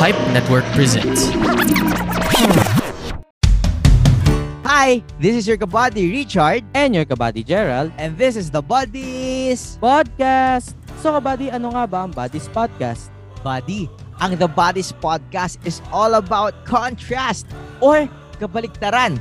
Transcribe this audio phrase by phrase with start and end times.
[0.00, 1.28] Pipe Network presents.
[4.64, 9.76] Hi, this is your kabady Richard, and your kabady Gerald and this is the Buddies
[9.76, 10.72] Podcast.
[11.04, 13.12] So kabady, ano nga ba ang Buddies Podcast?
[13.44, 13.92] Buddy.
[14.24, 17.44] Ang The Buddies Podcast is all about contrast
[17.84, 18.08] or
[18.40, 19.20] kabaliktaran.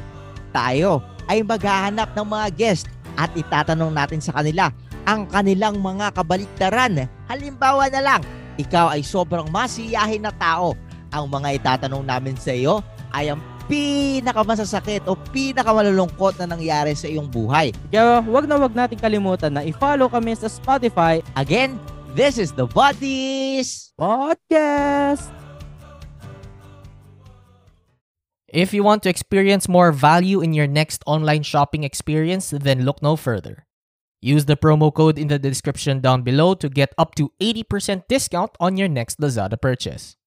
[0.56, 2.88] Tayo ay maghahanap ng mga guest
[3.20, 4.72] at itatanong natin sa kanila
[5.04, 7.04] ang kanilang mga kabaliktaran.
[7.28, 8.24] Halimbawa na lang,
[8.60, 10.76] ikaw ay sobrang masiyahin na tao.
[11.16, 12.84] Ang mga itatanong namin sa iyo
[13.16, 13.40] ay ang
[13.72, 17.72] pinakamasasakit o pinakamalulungkot na nangyari sa iyong buhay.
[17.94, 21.22] Kaya wag na wag natin kalimutan na i-follow kami sa Spotify.
[21.38, 21.78] Again,
[22.18, 25.32] this is the Buddies Podcast!
[28.50, 32.98] If you want to experience more value in your next online shopping experience, then look
[33.06, 33.69] no further.
[34.22, 38.52] Use the promo code in the description down below to get up to 80% discount
[38.60, 40.18] on your next Lazada purchase.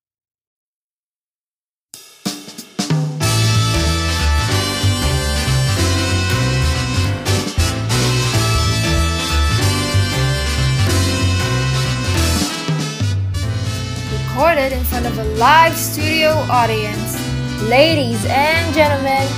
[14.32, 17.20] Recorded in front of a live studio audience.
[17.68, 19.28] Ladies and gentlemen,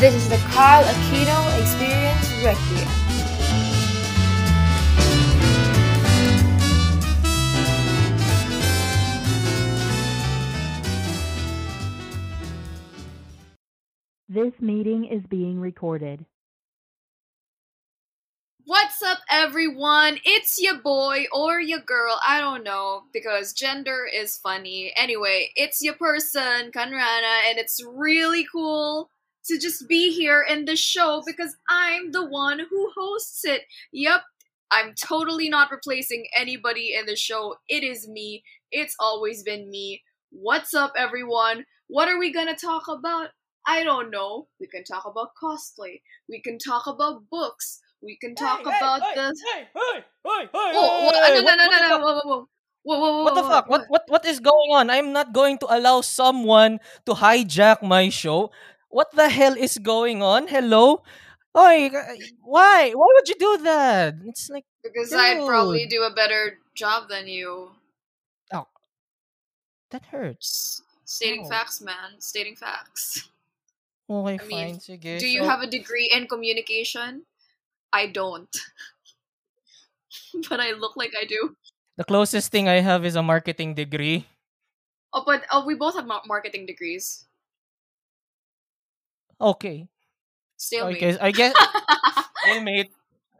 [0.00, 2.97] this is the Carl Aquino Experience Requiem.
[14.30, 16.26] This meeting is being recorded.
[18.66, 20.18] What's up, everyone?
[20.22, 22.20] It's your boy or your girl.
[22.26, 24.92] I don't know because gender is funny.
[24.94, 29.08] Anyway, it's your person, Kanrana, and it's really cool
[29.46, 33.62] to just be here in the show because I'm the one who hosts it.
[33.92, 34.20] Yep,
[34.70, 37.56] I'm totally not replacing anybody in the show.
[37.66, 38.44] It is me.
[38.70, 40.02] It's always been me.
[40.28, 41.64] What's up, everyone?
[41.86, 43.30] What are we gonna talk about?
[43.68, 44.48] I don't know.
[44.58, 46.00] We can talk about cosplay.
[46.28, 47.80] We can talk about books.
[48.00, 49.26] We can talk Hey, about hey, the.
[49.52, 52.02] Hey, hey, hey, hey, Whoa, whoa, no, no, no, no, the no, fuck?
[52.02, 52.48] whoa, whoa, whoa.
[52.84, 53.66] Whoa, whoa, whoa, What the whoa, fuck?
[53.68, 53.78] whoa.
[53.78, 54.88] What what what is going on?
[54.90, 58.50] I'm not going to allow someone to hijack my show.
[58.88, 60.48] What the hell is going on?
[60.48, 61.02] Hello?
[61.56, 61.90] Oy,
[62.44, 62.92] why?
[62.94, 64.14] Why would you do that?
[64.24, 67.72] It's like Because I'd probably do a better job than you.
[68.52, 68.66] Oh,
[69.90, 70.82] that hurts.
[71.04, 71.48] Stating Oh.
[71.48, 72.20] facts, man.
[72.20, 73.28] Stating facts.
[74.08, 74.76] Okay, I mean, fine.
[74.80, 75.20] Sige.
[75.20, 77.24] Do you So, have a degree in communication?
[77.92, 78.48] I don't.
[80.48, 81.56] but I look like I do.
[81.96, 84.26] the closest thing I have is a marketing degree.
[85.12, 87.26] Oh, but oh, we both have marketing degrees.
[89.40, 89.88] Okay.
[90.56, 91.02] Stalemate.
[91.02, 91.54] Okay, I guess
[92.42, 92.90] Stalemate.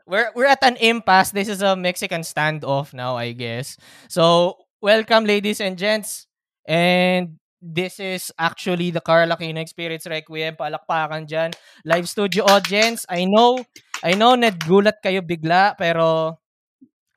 [0.06, 1.30] We're we're at an impasse.
[1.32, 3.76] This is a Mexican standoff now, I guess.
[4.08, 6.26] So, welcome ladies and gents.
[6.66, 10.56] And this is actually the Carl Aquino Experience Requiem.
[10.56, 11.50] Palakpakan dyan.
[11.84, 13.04] Live studio audience.
[13.10, 13.58] I know,
[14.02, 16.38] I know nagulat kayo bigla, pero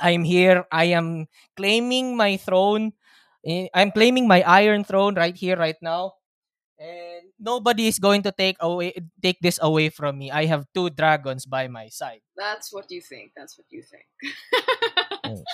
[0.01, 0.65] I'm here.
[0.73, 2.93] I am claiming my throne.
[3.45, 6.17] Eh, I'm claiming my iron throne right here, right now.
[6.81, 10.33] And nobody is going to take away take this away from me.
[10.33, 12.25] I have two dragons by my side.
[12.33, 13.37] That's what you think.
[13.37, 14.09] That's what you think.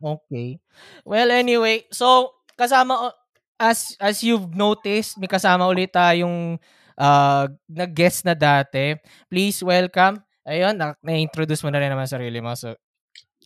[0.00, 0.56] Okay.
[1.04, 3.12] Well, anyway, so kasama
[3.60, 6.56] as as you've noticed, may kasama ulit tayong
[6.96, 8.96] uh, nag-guest na dati.
[9.28, 10.24] Please welcome.
[10.48, 12.56] Ayun, na- na-introduce mo na rin naman sarili mo.
[12.56, 12.72] So,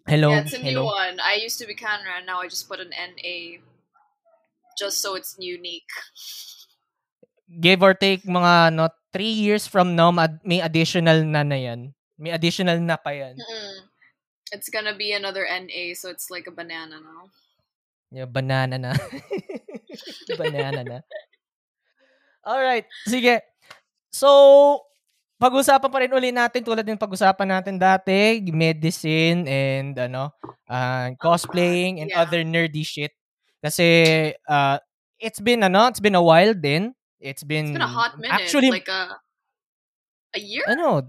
[0.07, 0.31] hello.
[0.31, 0.87] yeah, it's a hello.
[0.87, 1.19] new one.
[1.19, 3.59] I used to be Canra, now I just put an NA
[4.79, 5.91] just so it's unique.
[7.51, 11.91] Give or take mga no, three years from now, ma- may additional na na yan.
[12.15, 13.35] May additional na pa yan.
[13.35, 13.91] Mm-mm.
[14.55, 17.27] It's gonna be another NA, so it's like a banana now.
[18.15, 18.95] Yeah, banana na.
[20.38, 20.99] banana na.
[22.44, 23.41] Alright, sige.
[24.12, 24.28] So,
[25.41, 30.31] pag-usapan pa rin uli natin tulad ng pag-usapan natin dati, medicine and ano,
[30.71, 32.22] uh, cosplaying and yeah.
[32.22, 33.12] other nerdy shit.
[33.65, 33.88] Kasi
[34.47, 34.77] uh,
[35.19, 36.92] it's been ano, it's been a while din.
[37.19, 38.36] It's been, It's been a hot minute.
[38.36, 39.16] Actually, like a
[40.36, 40.69] a year?
[40.69, 41.09] ano,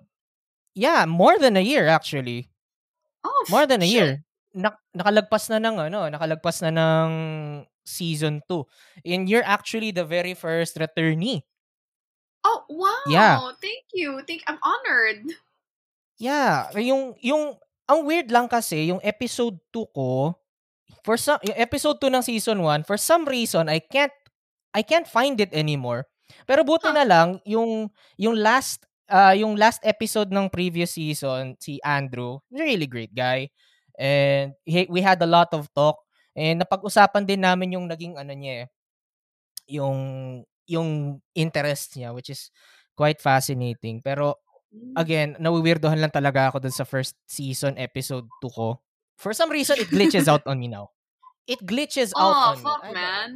[0.74, 2.48] yeah, more than a year actually.
[3.26, 3.94] Oh, More than a shit.
[3.94, 4.12] year.
[4.56, 7.10] Nak- nakalagpas na ng ano, nakalagpas na ng
[7.86, 8.66] season 2.
[9.06, 11.44] And you're actually the very first returnee.
[12.44, 13.04] Oh wow!
[13.08, 13.40] Yeah.
[13.62, 14.22] Thank you.
[14.28, 14.44] Thank.
[14.48, 15.34] I'm honored.
[16.18, 17.60] Yeah, yung yung
[17.90, 20.34] ang weird lang kasi yung episode 2 ko
[21.04, 24.14] for some yung episode 2 ng season 1 for some reason I can't
[24.74, 26.08] I can't find it anymore.
[26.48, 26.96] Pero buti Huh.
[26.96, 32.88] na lang yung yung last uh, yung last episode ng previous season si Andrew, really
[32.88, 33.50] great guy.
[33.98, 36.05] And he, we had a lot of talk
[36.36, 38.68] and napag-usapan din namin yung naging ano niya eh,
[39.72, 40.00] yung
[40.66, 42.52] yung interest niya which is
[42.94, 44.00] quite fascinating.
[44.04, 44.38] Pero
[44.96, 48.80] again, nawiwirdohan lang talaga ako dun sa first season episode 2 ko.
[49.16, 50.92] For some reason it glitches out on me now.
[51.46, 52.94] It glitches out Oh, on fuck, me.
[52.98, 53.30] Man.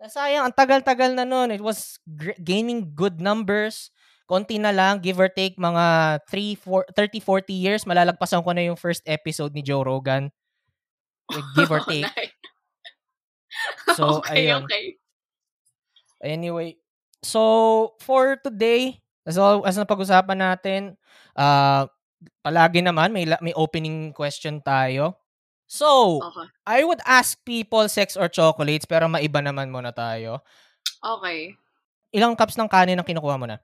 [0.00, 1.52] Nasayang, ang tagal-tagal na nun.
[1.52, 3.92] It was gr- gaining good numbers.
[4.24, 8.64] Konti na lang, give or take, mga 3, 4, 30, 40 years, malalagpasan ko na
[8.64, 10.32] yung first episode ni Joe Rogan.
[11.30, 12.06] Like, give or take.
[13.94, 14.66] So, okay, ayun.
[14.66, 14.84] okay.
[16.20, 16.76] Anyway,
[17.24, 20.80] so, for today, as, all, as napag-usapan natin,
[21.38, 21.88] uh,
[22.44, 25.16] palagi naman, may, may opening question tayo.
[25.70, 26.46] So, Okay.
[26.66, 30.42] I would ask people sex or chocolates, pero maiba naman muna tayo.
[30.98, 31.54] Okay.
[32.10, 33.62] Ilang cups ng kanin ang kinukuha mo na?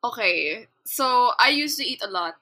[0.00, 0.70] Okay.
[0.86, 2.38] So, I used to eat a lot.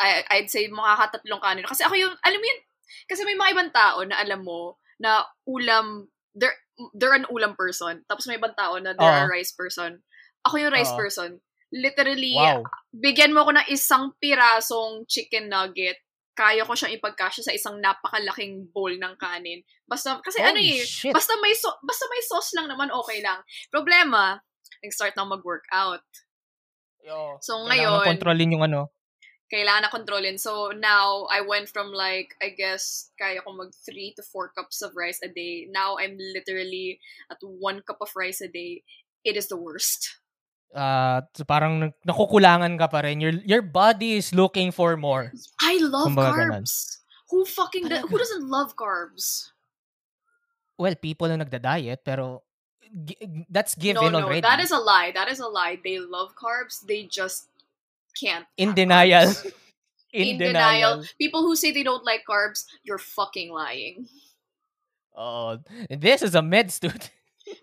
[0.00, 1.68] I, I'd say makakatatlong kanin.
[1.68, 2.60] Kasi ako yung, alam mo yun,
[3.08, 6.06] kasi may mga ibang tao na alam mo, na ulam,
[6.36, 6.54] they're,
[6.94, 8.06] they're an ulam person.
[8.06, 9.32] Tapos may ibang tao na they're a Oo.
[9.34, 9.98] rice person.
[10.46, 11.00] Ako yung rice Oo.
[11.02, 11.30] person.
[11.72, 12.68] Literally, Wow.
[12.92, 15.96] bigyan mo ko ng isang pirasong chicken nugget,
[16.32, 19.60] kaya ko siyang ipagkasya sa isang napakalaking bowl ng kanin.
[19.84, 21.12] Basta, kasi ano Holy eh, shit.
[21.12, 23.40] basta may, so, basta may sauce lang naman, okay lang.
[23.68, 24.40] Problema,
[24.80, 26.04] nag-start na mag-workout.
[27.04, 28.88] Yo, So, ngayon, kontrolin yung ano.
[29.52, 30.40] Kailangan na kontrolin.
[30.40, 34.80] So, now, I went from like, I guess, kaya ko mag 3 to 4 cups
[34.80, 35.68] of rice a day.
[35.68, 36.96] Now, I'm literally
[37.28, 38.80] at 1 cup of rice a day.
[39.22, 40.16] It is the worst.
[40.72, 43.20] Uh, so parang nakukulangan ka pa rin.
[43.20, 45.28] Your, your body is looking for more.
[45.60, 46.64] I love Kumbaga ganun.
[46.64, 47.04] carbs.
[47.28, 49.52] Who fucking, do- who doesn't love carbs?
[50.80, 52.40] Well, people na nagda-diet, pero
[53.48, 54.40] that's No, given no, already.
[54.40, 55.12] that is a lie.
[55.12, 55.76] That is a lie.
[55.84, 56.80] They love carbs.
[56.84, 57.51] They just
[58.18, 58.46] can't.
[58.56, 59.32] In denial.
[60.12, 60.96] In, In, denial.
[60.98, 61.04] denial.
[61.18, 64.06] People who say they don't like carbs, you're fucking lying.
[65.16, 67.10] Oh, this is a med student.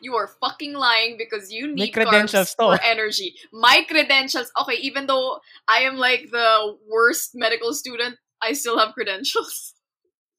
[0.00, 3.34] You are fucking lying because you need credentials carbs for energy.
[3.52, 8.94] My credentials, okay, even though I am like the worst medical student, I still have
[8.94, 9.74] credentials.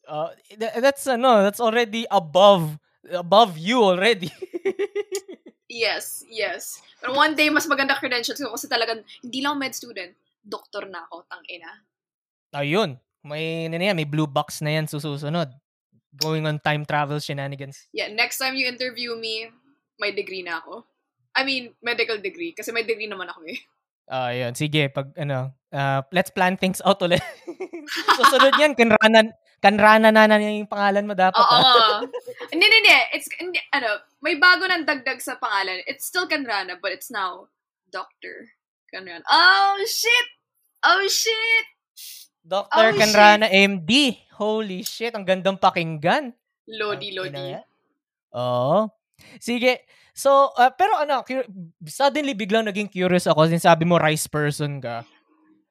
[0.06, 2.78] Uh, th- that's no, that's already above
[3.10, 4.32] above you already.
[5.74, 6.78] Yes, yes.
[7.02, 10.14] Pero one day, mas maganda credentials ko kasi talagang, hindi lang med student,
[10.46, 11.82] doktor na ako, tang ina.
[12.54, 13.02] Ayun.
[13.26, 15.50] May, ano yan, may blue box na yan susunod.
[16.14, 17.90] Going on time travel shenanigans.
[17.90, 19.50] Yeah, next time you interview me,
[19.98, 20.86] may degree na ako.
[21.34, 22.54] I mean, medical degree.
[22.54, 23.58] Kasi may degree naman ako eh.
[24.06, 24.54] Ah, yun.
[24.54, 27.24] Sige, pag ano, uh, let's plan things out ulit.
[28.22, 29.34] Susunod yan, kanrana,
[29.64, 31.40] kanrana na na yung pangalan mo dapat.
[31.40, 31.50] Oo.
[31.50, 32.04] ah.
[32.54, 32.98] Hindi, hindi, hindi.
[33.18, 35.84] It's, hindi, ano, may bago ng dagdag sa pangalan.
[35.84, 37.52] It's still Kanrana, but it's now
[37.92, 38.48] Dr.
[38.88, 39.28] Kanrana.
[39.28, 40.28] Oh, shit!
[40.80, 41.68] Oh, shit!
[42.40, 42.72] Dr.
[42.72, 44.24] Oh, Kanrana MD.
[44.40, 46.32] Holy shit, ang gandang pakinggan.
[46.72, 47.46] Lodi, ina lodi.
[48.40, 48.88] Oo.
[49.44, 49.84] Sige.
[50.16, 51.48] So, uh, pero ano, cu-
[51.84, 55.04] suddenly biglang naging curious ako since sabi mo rice person ka.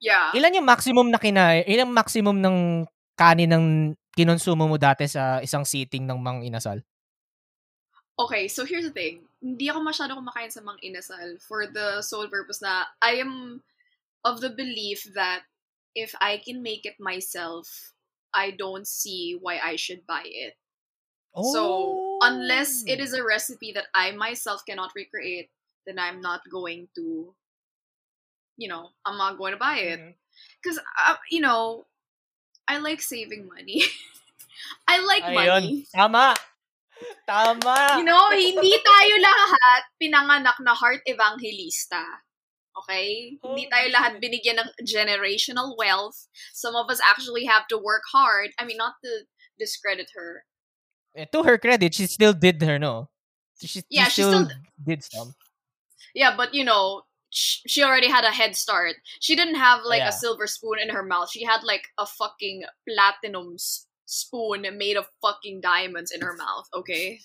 [0.02, 0.34] Yeah.
[0.36, 1.64] Ilan yung maximum na kinain?
[1.64, 2.84] Ilang maximum ng
[3.16, 3.66] kanin ng
[4.12, 6.84] kinonsumo mo dati sa isang sitting ng Mang Inasal?
[8.22, 9.26] Okay, so here's the thing.
[9.42, 13.66] Hindi ako masyado kumakain sa mang inasal for the sole purpose na I am
[14.22, 15.42] of the belief that
[15.98, 17.66] if I can make it myself,
[18.30, 20.54] I don't see why I should buy it.
[21.34, 23.18] So, unless it Oh.
[23.18, 25.50] a recipe that I myself cannot recreate,
[25.82, 27.34] then I'm not going to,
[28.54, 29.98] you know, I'm not going to buy it.
[30.62, 31.90] Because, uh, you know,
[32.70, 33.82] I like saving money.
[34.86, 35.34] I like Ayun.
[35.34, 35.86] money.
[35.90, 36.36] Tama.
[37.26, 37.98] Tama.
[37.98, 42.02] You know, hindi tayo lahat pinanganak na heart evangelista.
[42.78, 43.36] Okay?
[43.42, 46.26] Hindi tayo Holy lahat binigyan ng generational wealth.
[46.52, 48.50] Some of us actually have to work hard.
[48.58, 49.28] I mean, not to
[49.58, 50.44] discredit her.
[51.14, 53.10] Eh, to her credit, she still did her, no?
[53.60, 55.34] She, Yeah, she she still, still- did some.
[56.14, 58.96] Yeah, but you know, sh- she already had a head start.
[59.20, 60.08] She didn't have like Yeah.
[60.08, 61.30] a silver spoon in her mouth.
[61.30, 63.56] She had like a fucking platinum
[64.12, 67.16] spoon made of fucking diamonds in her mouth, okay?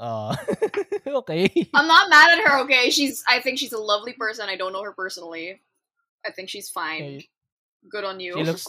[0.00, 0.34] Uh,
[1.22, 1.46] okay.
[1.76, 2.88] I'm not mad at her, okay?
[2.90, 4.48] She's I think she's a lovely person.
[4.48, 5.60] I don't know her personally.
[6.24, 7.02] I think she's fine.
[7.20, 7.28] Okay.
[7.92, 8.32] Good on you.
[8.34, 8.66] She looks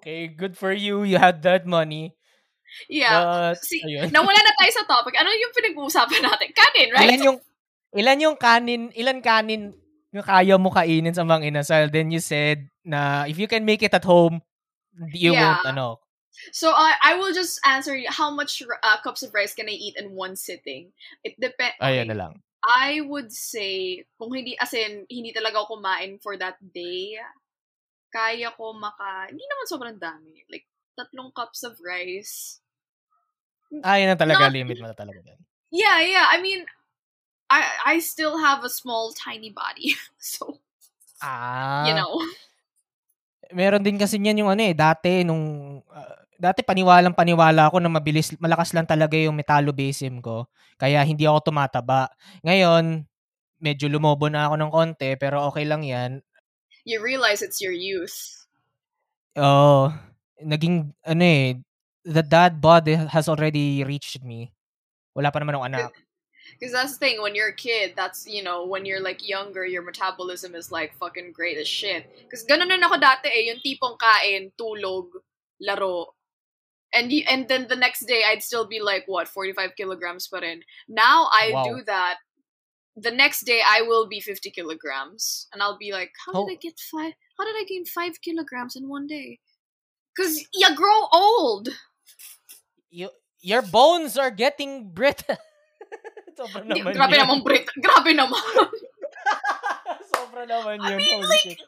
[0.00, 0.26] okay.
[0.26, 1.04] Good for you.
[1.04, 2.16] You had that money.
[2.90, 3.52] yeah.
[3.54, 4.10] But, See, ayun.
[4.10, 5.14] nawala na tayo sa topic.
[5.20, 6.48] Ano yung pinag-uusapan natin?
[6.50, 7.14] Kanin, right?
[7.14, 7.38] Ilan yung
[7.94, 9.70] ilan yung kanin, ilan kanin
[10.10, 11.92] yung kaya mo kainin sa mga inasal?
[11.92, 14.42] Then you said na if you can make it at home,
[15.14, 15.62] you Yeah.
[15.62, 15.86] won't ano.
[16.52, 19.76] So uh, I will just answer you, how much uh, cups of rice can I
[19.76, 20.92] eat in one sitting?
[21.24, 21.76] It depends.
[21.80, 22.32] Ayun na lang.
[22.66, 27.14] I would say, kung hindi, as in, hindi talaga ako kumain for that day,
[28.10, 30.42] kaya ko maka, hindi naman sobrang dami.
[30.50, 30.66] Like,
[30.98, 32.58] tatlong cups of rice.
[33.86, 35.20] Ah, yun na talaga, Not- limit mo na talaga.
[35.22, 35.38] dun.
[35.70, 36.26] Yeah, yeah.
[36.30, 36.64] I mean,
[37.50, 40.58] I I still have a small, tiny body, so
[41.22, 41.86] Ah.
[41.86, 42.18] you know.
[43.54, 47.90] meron din kasi niyan yung ano eh, dati nung, ah, dati paniwalang paniwala ako na
[47.90, 50.48] mabilis, malakas lang talaga yung metabolism ko.
[50.76, 52.12] Kaya hindi ako tumataba.
[52.44, 53.04] Ngayon,
[53.60, 56.20] medyo lumobo na ako ng konti, pero okay lang yan.
[56.84, 58.46] You realize it's your youth.
[59.36, 59.92] Oo.
[60.36, 61.56] naging, ano eh,
[62.04, 64.52] the dad bod has already reached me.
[65.16, 65.92] Wala pa naman akong anak.
[66.56, 69.66] Because that's the thing, when you're a kid, that's, you know, when you're like younger,
[69.66, 72.06] your metabolism is like fucking great as shit.
[72.22, 75.10] Because ganun din ako dati eh, yung tipong kain, tulog,
[75.60, 76.15] laro.
[76.96, 80.64] And and then the next day, I'd still be like, what, 45 kilograms pa in
[80.88, 81.64] Now I Wow.
[81.64, 82.16] do that.
[82.96, 85.46] The next day, I will be 50 kilograms.
[85.52, 86.46] And I'll be like, how Oh.
[86.48, 86.64] did I oh.
[86.64, 89.38] get five, how did I gain five kilograms in one day?
[90.16, 91.68] Because you grow old.
[92.88, 93.10] You,
[93.44, 95.36] your bones are getting brittle.
[96.38, 97.68] Sobra naman grabe naman, Brit.
[97.80, 98.40] Grabe naman.
[100.12, 100.96] Sobra naman I yun.
[101.00, 101.60] mean, Holy like, shit.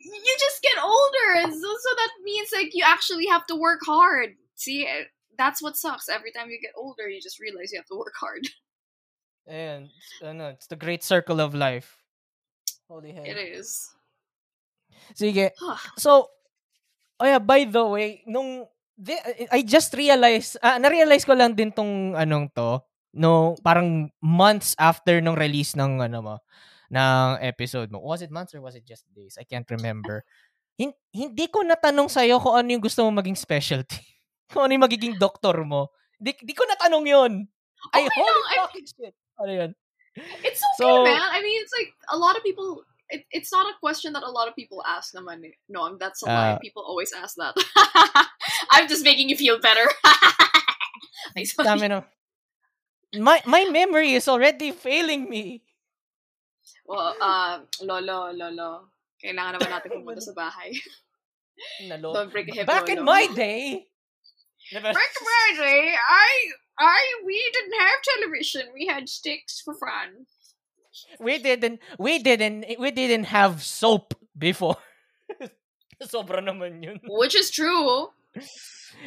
[0.00, 3.80] you just get older, and so, so that means like you actually have to work
[3.84, 4.36] hard.
[4.54, 6.08] See, eh, that's what sucks.
[6.08, 8.46] Every time you get older, you just realize you have to work hard.
[9.44, 12.00] It's, ano, it's the great circle of life.
[12.88, 13.28] Holy hell.
[13.28, 13.92] It is.
[15.12, 15.52] Sige.
[16.00, 16.32] So,
[17.20, 18.64] oh yeah, by the way, nung,
[18.96, 19.12] di,
[19.52, 22.80] I just realized, ah, na-realize ko lang din tong anong to,
[23.12, 26.36] no, parang months after nung release ng ano mo,
[26.88, 28.00] ng episode mo.
[28.00, 29.36] Was it months or was it just days?
[29.36, 30.24] I can't remember.
[30.80, 34.13] Hin- hindi ko natanong sa'yo kung ano yung gusto mo maging specialty.
[34.50, 35.88] Kung ano yung magiging doktor mo.
[36.16, 37.32] Di, di ko natanong yun.
[37.92, 39.14] Ay, Okay holy lang, I- fucking shit.
[39.36, 39.70] Ano yun?
[40.46, 41.18] It's okay, So- man.
[41.20, 42.84] I mean, it's like a lot of people.
[43.10, 45.12] It, it's not a question that a lot of people ask.
[45.12, 45.44] Naman.
[45.44, 45.52] eh.
[45.68, 46.56] No, that's a lie.
[46.56, 47.52] Uh, People always ask that.
[48.72, 49.84] I'm just making you feel better.
[51.36, 51.44] Ay.
[51.44, 52.00] Dami no.
[53.20, 55.62] My, my memory is already failing me.
[56.86, 58.88] Well, uh, lolo, lolo.
[59.20, 60.72] Kailangan naman natin pumunta sa bahay.
[61.86, 62.14] Nalo.
[62.14, 63.08] Don't break a hip, Back in lolo.
[63.12, 63.86] my day.
[64.72, 64.92] Diba?
[64.94, 66.28] Back in my day, I,
[66.78, 68.62] I, we didn't have television.
[68.72, 70.26] We had sticks for fun.
[71.18, 74.76] we didn't we didn't we didn't have soap before.
[76.02, 76.98] Sobra naman yun.
[77.08, 78.10] Which is true.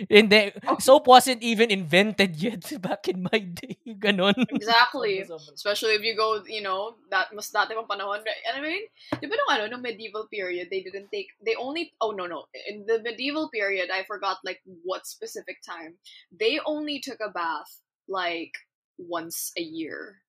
[0.10, 0.78] Hindi, Oh.
[0.80, 3.78] soap wasn't even invented yet back in my day.
[3.88, 4.36] Ganon.
[4.54, 5.26] Exactly.
[5.26, 5.54] Sobra, sobra.
[5.54, 8.22] Especially if you go, you know, that mas dati pang panahon.
[8.22, 8.86] I mean,
[9.20, 12.46] di ba nung ano, nung medieval period, they didn't take, they only, oh no, no.
[12.68, 15.98] In the medieval period, I forgot like what specific time.
[16.32, 18.54] They only took a bath like
[18.98, 20.22] once a year.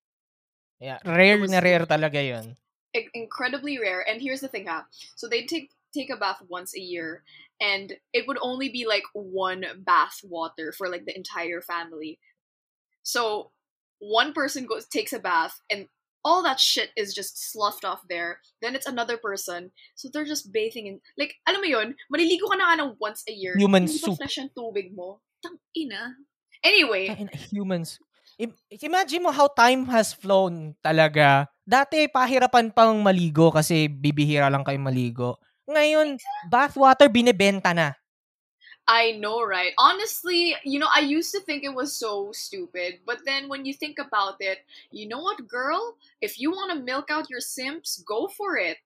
[0.81, 2.57] Yeah, rare was- na rare talaga yun.
[3.15, 4.00] Incredibly rare.
[4.09, 4.87] And here's the thing, ha.
[5.15, 7.23] So they take take a bath once a year,
[7.61, 12.18] and it would only be like one bath water for like the entire family.
[13.02, 13.50] So
[13.99, 15.88] one person goes takes a bath, and
[16.25, 18.40] all that shit is just sloughed off there.
[18.61, 22.57] Then it's another person, so they're just bathing in like alam mo yun, maliligo ka
[22.59, 23.57] na nga ng once a year.
[23.57, 24.18] Human Hindi soup.
[24.18, 25.23] fresh ang tubig mo?
[25.40, 26.18] Tang ina.
[26.62, 28.02] Anyway, Tain- Humans.
[28.38, 31.50] Im- Imagine mo how time has flown talaga.
[31.66, 35.42] Dati, pahirapan pang maligo kasi bibihira lang kayo maligo.
[35.69, 36.17] Ngayon,
[36.49, 37.93] bathwater binebenta na.
[38.89, 39.77] I know, right?
[39.77, 43.77] Honestly, you know, I used to think it was so stupid, but then when you
[43.77, 46.01] think about it, you know what, girl?
[46.25, 48.81] If you want to milk out your simps, go for it.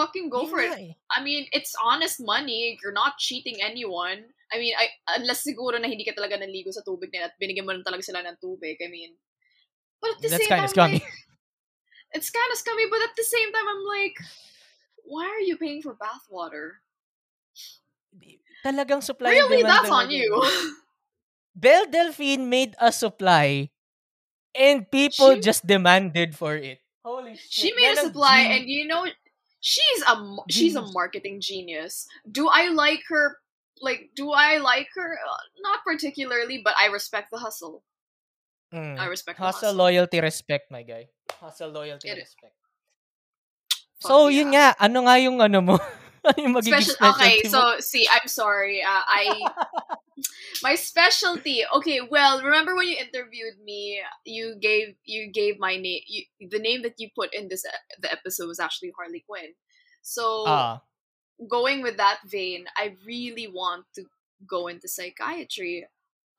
[0.00, 0.96] Fucking go Yun for it.
[1.12, 2.80] I mean, it's honest money.
[2.82, 4.32] You're not cheating anyone.
[4.48, 4.88] I mean, I,
[5.20, 8.08] unless siguro na hindi ka talaga naligo sa tubig nila at binigyan mo lang talaga
[8.08, 8.80] sila ng tubig.
[8.80, 9.12] I mean,
[10.00, 11.04] but at the That's same time, scummy.
[11.04, 11.12] like,
[12.16, 14.16] it's kind of scummy, but at the same time, I'm like,
[15.08, 16.84] why are you paying for bathwater?
[18.64, 20.28] Talagang supply Really, that's on you.
[21.54, 23.70] Belle Delphine made a supply
[24.54, 26.78] and people She- just demanded for it.
[27.04, 27.48] Holy shit.
[27.48, 29.06] she made a supply and you know
[29.64, 30.14] she's a
[30.52, 33.38] she's a marketing genius do i like her
[33.80, 37.80] like do i like her Uh, not particularly but i respect the hustle
[38.74, 39.00] Mm.
[39.00, 41.08] i respect Hustle, the hustle loyalty, respect, my guy.
[41.40, 42.52] Hustle, loyalty, It- respect.
[43.98, 44.36] So, yeah.
[44.38, 44.66] yun nga.
[44.78, 45.76] Ano nga yung ano mo?
[46.38, 47.52] yung magiging Special, okay specialty mo?
[47.56, 49.48] so see i'm sorry uh, i
[50.66, 56.02] my specialty okay well remember when you interviewed me you gave you gave my name
[56.04, 57.64] you, the name that you put in this
[58.02, 59.56] the episode was actually harley quinn
[60.02, 60.82] so Ah.
[61.46, 64.04] going with that vein, I really want to
[64.46, 65.86] go into psychiatry.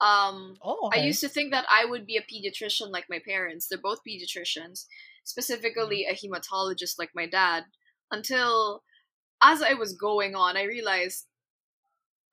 [0.02, 3.68] Um, Oh, I used to think that I would be a pediatrician like my parents.
[3.68, 4.86] They're both pediatricians,
[5.24, 7.66] specifically a hematologist like my dad.
[8.12, 8.84] Until
[9.44, 11.28] as I was going on, I realized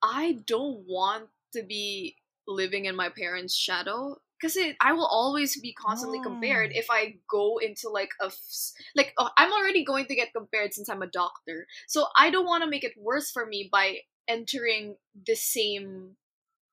[0.01, 2.15] I don't want to be
[2.47, 6.79] living in my parents' shadow because I will always be constantly compared Oh.
[6.79, 10.73] if I go into like a f- like uh, I'm already going to get compared
[10.73, 11.67] since I'm a doctor.
[11.87, 16.17] So I don't want to make it worse for me by entering the same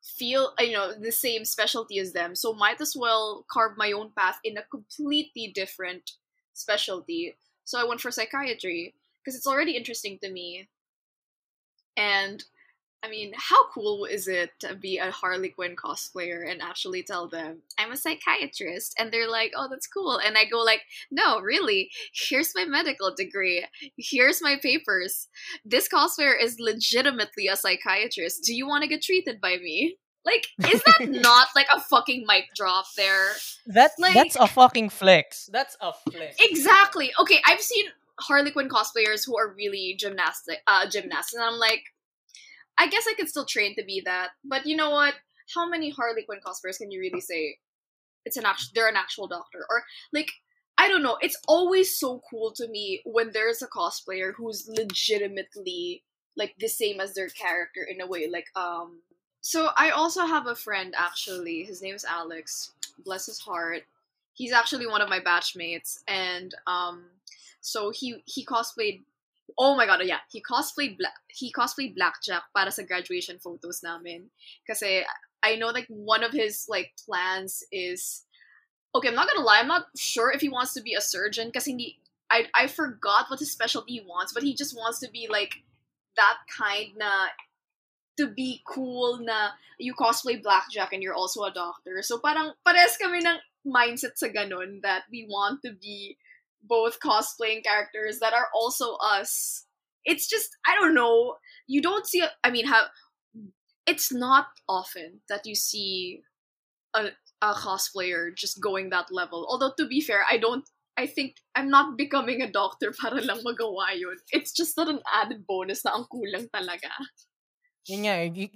[0.04, 2.34] feel you know the same specialty as them.
[2.34, 6.12] So might as well carve my own path in a completely different
[6.52, 7.34] specialty.
[7.64, 10.68] So i went for psychiatry because it's already interesting to me.
[11.96, 12.44] And
[13.04, 17.28] i mean how cool is it to be a harley quinn cosplayer and actually tell
[17.28, 20.80] them i'm a psychiatrist and they're like oh that's cool and i go like
[21.10, 23.64] no really here's my medical degree
[23.96, 25.28] here's my papers
[25.64, 30.46] this cosplayer is legitimately a psychiatrist do you want to get treated by me like
[30.72, 33.28] is that not like a fucking mic drop there
[33.66, 35.48] That Like- that's a fucking flex.
[35.52, 36.36] That's a flex.
[36.38, 37.12] Exactly.
[37.20, 37.86] Okay, I've seen
[38.20, 41.82] Harley Quinn cosplayers who are really gymnastic, uh, gymnasts, and I'm like,
[42.78, 44.30] I guess I could still train to be that.
[44.44, 45.14] But you know what?
[45.54, 47.58] How many Harley Quinn cosplayers can you really say
[48.24, 48.70] it's an actual?
[48.74, 50.30] They're an actual doctor, or like.
[50.76, 51.18] I don't know.
[51.22, 56.02] It's always so cool to me when there's a cosplayer who's legitimately
[56.36, 58.28] like the same as their character in a way.
[58.28, 58.98] Like, um,
[59.40, 61.62] so I also have a friend actually.
[61.62, 62.72] His name is Alex.
[63.04, 63.84] Bless his heart
[64.34, 67.04] he's actually one of my batchmates and um
[67.60, 69.02] so he he cosplayed
[69.58, 74.30] oh my god yeah he cosplayed black he cosplayed blackjack para sa graduation photos namin
[74.66, 75.04] kasi
[75.44, 78.24] I know like one of his like plans is
[78.94, 81.52] okay I'm not gonna lie I'm not sure if he wants to be a surgeon
[81.52, 81.98] kasi hindi
[82.32, 85.60] I I forgot what his specialty he wants but he just wants to be like
[86.16, 87.28] that kind na
[88.16, 92.02] to be cool na you cosplay blackjack and you're also a doctor.
[92.02, 96.16] So parang pares kami ng mindset sa ganun that we want to be
[96.66, 99.64] both cosplaying characters that are also us.
[100.04, 101.36] It's just I don't know.
[101.66, 102.86] You don't see I mean how
[103.86, 106.22] it's not often that you see
[106.94, 109.46] a a cosplayer just going that level.
[109.48, 110.64] Although to be fair, I don't
[110.96, 114.16] I think I'm not becoming a doctor para lang magawa yun.
[114.30, 116.90] It's just not an added bonus na ang kulang talaga.
[117.84, 118.48] Yun nga, eh,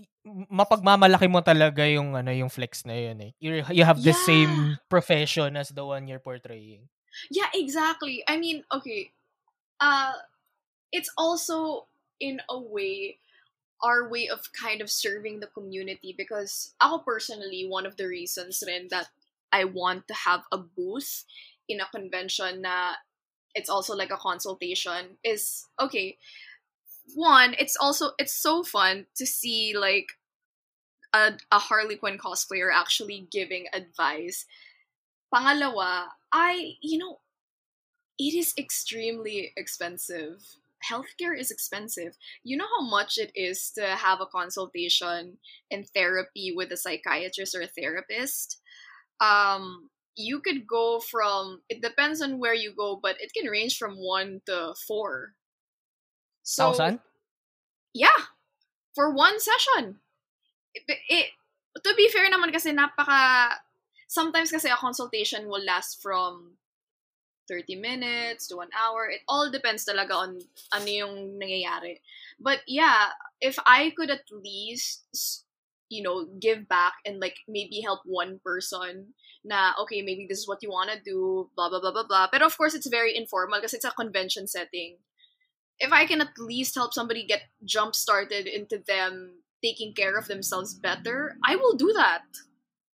[0.49, 3.31] mapagmamalaki mo talaga yung ano yung flex na yun eh.
[3.37, 4.25] You you have the Yeah.
[4.25, 4.53] same
[4.89, 6.89] profession as the one you're portraying.
[7.31, 8.23] Yeah, exactly.
[8.29, 9.13] I mean, okay.
[9.81, 10.13] Uh
[10.93, 11.87] it's also
[12.21, 13.19] in a way
[13.83, 18.63] our way of kind of serving the community because ako personally one of the reasons
[18.67, 19.09] rin that
[19.53, 21.25] I want to have a booth
[21.69, 22.95] in a convention na
[23.55, 26.19] it's also like a consultation is okay.
[27.15, 30.19] One, it's also it's so fun to see like
[31.13, 34.45] a, a Harley Quinn cosplayer actually giving advice.
[35.35, 37.21] Pangalawa, I you know
[38.19, 40.43] it is extremely expensive.
[40.83, 42.17] Healthcare is expensive.
[42.45, 45.39] You know how much it is to have a consultation
[45.71, 48.61] and therapy with a psychiatrist or a therapist?
[49.21, 53.79] Um, you could go from, it depends on where you go, but it can range
[53.79, 55.35] from one to four.
[56.43, 57.01] So, Thousand?
[57.95, 58.19] yeah,
[58.95, 59.99] for one session.
[60.75, 61.27] It, it,
[61.83, 63.55] to be fair naman kasi napaka,
[64.09, 66.57] sometimes kasi a consultation will last from
[67.49, 69.09] 30 minutes to one hour.
[69.09, 70.41] It all depends talaga on
[70.73, 72.01] ano yung nangyayari.
[72.41, 75.45] But yeah, if I could at least,
[75.89, 80.49] you know, give back and like maybe help one person na, okay, maybe this is
[80.49, 82.29] what you want to do, blah, blah, blah, blah, blah.
[82.33, 84.99] But of course, it's very informal because it's a convention setting.
[85.79, 90.27] If I can at least help somebody get jump started into them taking care of
[90.27, 92.25] themselves better, I will do that.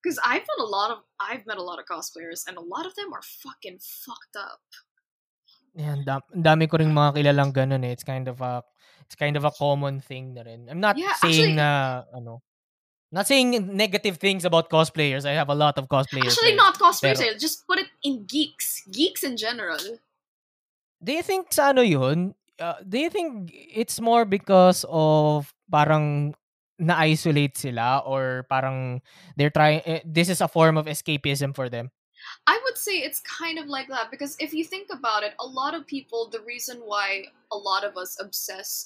[0.02, 2.86] Because I've met a lot of I've met a lot of cosplayers and a lot
[2.90, 4.60] of them are fucking fucked up.
[5.78, 7.94] Yan, dam- dami ko ring mga kilalang ganun eh.
[7.94, 8.64] It's kind of a
[9.06, 10.68] it's kind of a common thing na rin.
[10.70, 12.42] I'm not Yeah, saying na ano
[13.12, 15.24] not saying negative things about cosplayers.
[15.28, 16.32] I have a lot of cosplayers.
[16.32, 16.64] Actually, friends.
[16.64, 17.20] not cosplayers.
[17.20, 18.84] Pero- eh, just put it in geeks.
[18.92, 19.80] Geeks in general.
[21.04, 22.36] Do you think sa ano yun?
[22.60, 26.36] Uh, do you think it's more because of parang
[26.82, 29.02] na-isolate sila or parang
[29.38, 31.92] they're trying eh, this is a form of escapism for them?
[32.46, 35.46] I would say it's kind of like that because if you think about it, a
[35.46, 38.86] lot of people, the reason why a lot of us obsess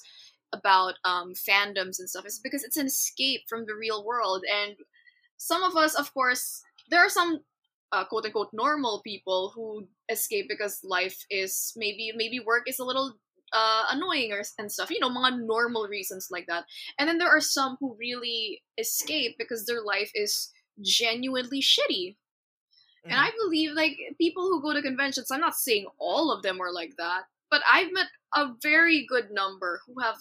[0.52, 4.44] about um, fandoms and stuff is because it's an escape from the real world.
[4.44, 4.76] And
[5.36, 7.40] some of us, of course, there are some
[7.92, 12.84] uh, quote unquote normal people who escape because life is maybe maybe work is a
[12.84, 13.16] little
[13.56, 14.90] uh, annoying or and stuff.
[14.90, 16.64] You know, mga normal reasons like that.
[16.98, 20.50] And then there are some who really escape because their life is
[20.82, 22.16] genuinely shitty.
[23.08, 26.60] And I believe like people who go to conventions, I'm not saying all of them
[26.60, 30.16] are like that, but I've met a very good number who have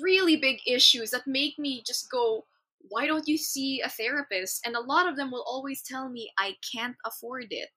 [0.00, 2.44] really big issues that make me just go,
[2.88, 4.64] why don't you see a therapist?
[4.64, 7.68] And a lot of them will always tell me, I can't afford it.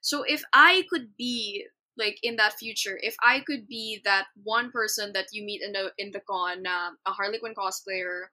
[0.00, 1.66] So if I could be
[2.00, 5.72] like in that future, if I could be that one person that you meet in
[5.72, 8.28] the in the con, uh, a Harley Quinn cosplayer,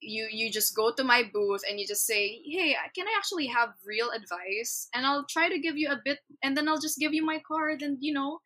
[0.00, 3.46] you you just go to my booth and you just say, "Hey, can I actually
[3.48, 6.98] have real advice?" And I'll try to give you a bit, and then I'll just
[6.98, 8.40] give you my card, and you know,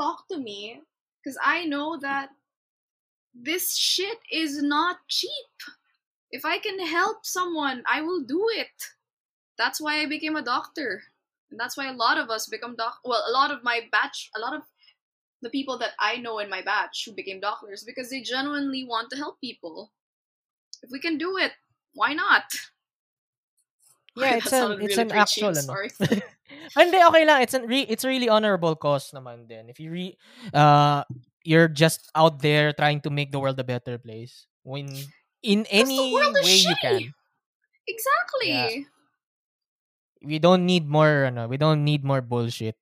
[0.00, 0.82] talk to me,
[1.22, 2.30] because I know that
[3.34, 5.30] this shit is not cheap.
[6.30, 8.74] If I can help someone, I will do it.
[9.56, 11.02] That's why I became a doctor.
[11.50, 14.30] And that's why a lot of us become doc well, a lot of my batch,
[14.36, 14.62] a lot of
[15.40, 19.10] the people that I know in my batch who became doctors because they genuinely want
[19.10, 19.92] to help people.
[20.82, 21.52] If we can do it,
[21.94, 22.44] why not?
[24.16, 25.62] Yeah, it's an it's really an actual ano.
[25.62, 25.90] sorry.
[26.76, 27.42] Hindi okay lang.
[27.42, 29.68] It's an re, it's a really honorable cause naman din.
[29.68, 30.18] If you re,
[30.52, 31.04] uh
[31.46, 34.90] you're just out there trying to make the world a better place when
[35.42, 37.14] in any way you can.
[37.88, 38.84] Exactly.
[40.22, 42.76] We don't need more ano, we don't need more bullshit.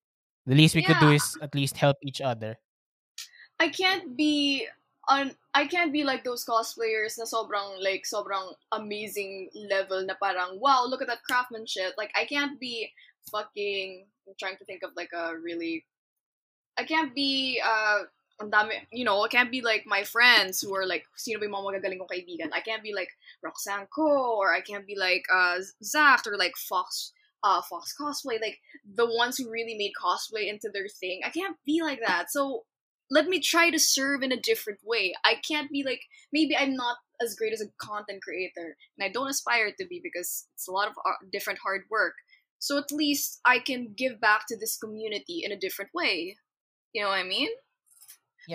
[0.46, 2.56] The least we could do is at least help each other.
[3.58, 4.66] I can't be
[5.08, 10.58] on I can't be like those cosplayers na sobrang like sobrang amazing level na parang
[10.58, 12.90] wow look at that craftsmanship like I can't be
[13.30, 15.86] fucking I'm trying to think of like a really
[16.76, 18.10] I can't be uh
[18.92, 21.80] you know, I can't be like my friends who are like, sino ba yung mga
[21.80, 22.52] magagaling kong kaibigan?
[22.52, 23.08] I can't be like
[23.42, 27.12] Roxanne Co, or I can't be like uh, Zach, or like Fox,
[27.46, 31.20] uh, Fox Cosplay, like the ones who really made cosplay into their thing.
[31.24, 32.30] I can't be like that.
[32.30, 32.64] So
[33.08, 35.14] let me try to serve in a different way.
[35.24, 36.00] I can't be like
[36.32, 40.00] maybe I'm not as great as a content creator, and I don't aspire to be
[40.02, 40.94] because it's a lot of
[41.30, 42.14] different hard work.
[42.58, 46.36] So at least I can give back to this community in a different way.
[46.92, 47.48] You know what I mean?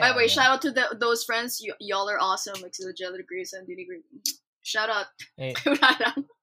[0.01, 1.61] By the way, shout out to the, those friends.
[1.65, 2.61] Y- y'all are awesome.
[2.61, 4.39] Like sila Jelly Grace and Dini Grace.
[4.63, 5.05] Shout out.
[5.37, 5.55] Lang.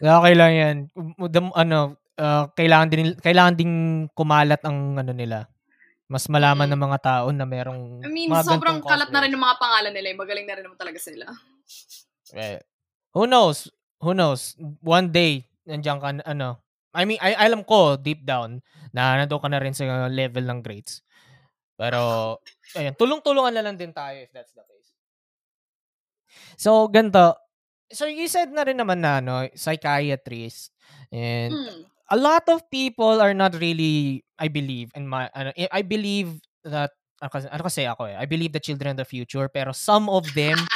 [0.00, 0.76] okay lang yan.
[0.96, 3.74] Um, the- ano, uh, kailangan din kailangan ding
[4.14, 5.46] kumalat ang ano nila.
[6.04, 6.72] Mas malaman Mm.
[6.76, 9.92] ng mga tao na merong I mean, mga sobrang kalat na rin ng mga pangalan
[9.96, 10.08] nila.
[10.12, 10.16] eh.
[10.16, 11.24] Magaling na rin naman talaga sila.
[12.36, 12.60] Eh,
[13.16, 13.72] who knows?
[14.04, 14.52] Who knows?
[14.84, 16.60] One day, nandiyan ka, ano,
[16.92, 18.60] I mean, I, alam ko, deep down,
[18.92, 21.00] na nandun ka na rin sa level ng grades.
[21.74, 22.36] Pero,
[22.76, 24.92] ayun, tulong-tulungan na lang din tayo if that's the case.
[26.54, 27.34] So, ganito.
[27.94, 30.74] So, you said na rin naman na, ano, psychiatrist.
[31.14, 31.86] And, Hmm.
[32.10, 36.36] a lot of people are not really, I believe, in my, ano, I I believe
[36.66, 39.72] that, ano kasi, ano kasi ako eh, I believe the children of the future, pero
[39.72, 40.66] some of them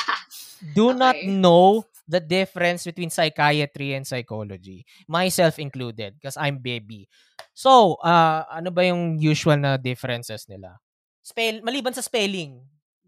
[0.63, 1.29] do not Okay.
[1.29, 4.87] know the difference between psychiatry and psychology.
[5.11, 7.09] Myself included, because I'm baby.
[7.53, 10.79] So, uh, ano ba yung usual na differences nila?
[11.21, 12.63] Spell, maliban sa spelling,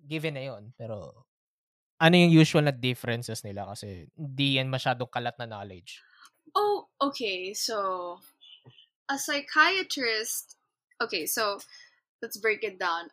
[0.04, 0.74] given na yun.
[0.76, 1.24] Pero,
[2.00, 3.68] ano yung usual na differences nila?
[3.68, 6.00] Kasi, di yan masyadong kalat na knowledge.
[6.56, 7.52] Oh, okay.
[7.52, 8.18] So,
[9.12, 10.56] a psychiatrist.
[10.96, 11.60] Okay, so
[12.24, 13.12] let's break it down.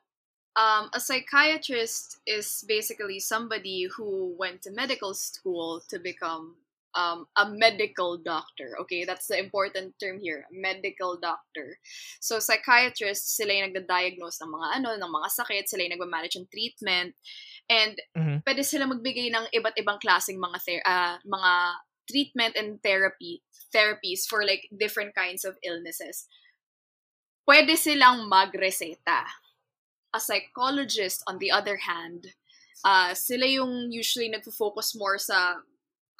[0.56, 6.56] Um, a psychiatrist is basically somebody who went to medical school to become
[6.98, 8.74] um, a medical doctor.
[8.82, 11.78] Okay, that's the important term here, medical doctor.
[12.20, 16.50] So psychiatrists, sila yung nagda-diagnose ng mga ano, ng mga sakit, sila yung nagma-manage ng
[16.50, 17.14] treatment,
[17.70, 18.42] and Mhm.
[18.42, 21.52] pwede sila magbigay ng iba't ibang klaseng mga ther- ah, mga
[22.10, 26.26] treatment and therapy therapies for like different kinds of illnesses.
[27.44, 29.28] Pwede silang magreseta.
[30.16, 32.32] A psychologist, on the other hand,
[32.88, 35.60] uh, sila yung usually nagfo-focus more sa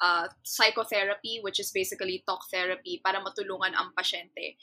[0.00, 4.56] uh, psychotherapy, which is basically talk therapy, para matulungan ang pasyente.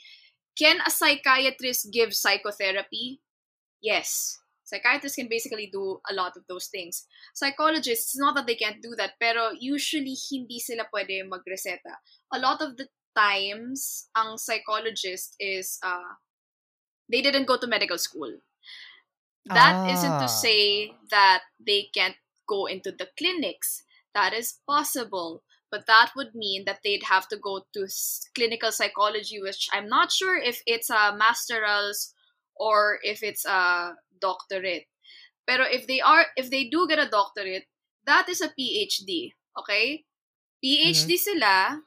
[0.58, 3.22] Can a psychiatrist give psychotherapy?
[3.82, 4.40] Yes.
[4.66, 7.06] Psychiatrists can basically do a lot of those things.
[7.36, 12.02] Psychologists, it's not that they can't do that, pero usually hindi sila pwede magreseta.
[12.34, 16.18] A lot of the times, ang psychologist is, uh,
[17.08, 18.42] they didn't go to medical school.
[19.46, 20.42] That not to Ah.
[20.42, 22.18] say that they can't
[22.50, 23.86] go into the clinics.
[24.16, 25.44] That is possible.
[25.70, 27.88] But that would mean that they'd have to go to
[28.34, 32.16] clinical psychology, which I'm not sure if it's a master's
[32.56, 34.88] or if it's a doctorate.
[35.46, 37.66] Pero if they are, if they do get a doctorate,
[38.06, 39.32] that is a PhD.
[39.60, 40.06] Okay?
[40.64, 41.16] PhD mm-hmm.
[41.16, 41.82] sila,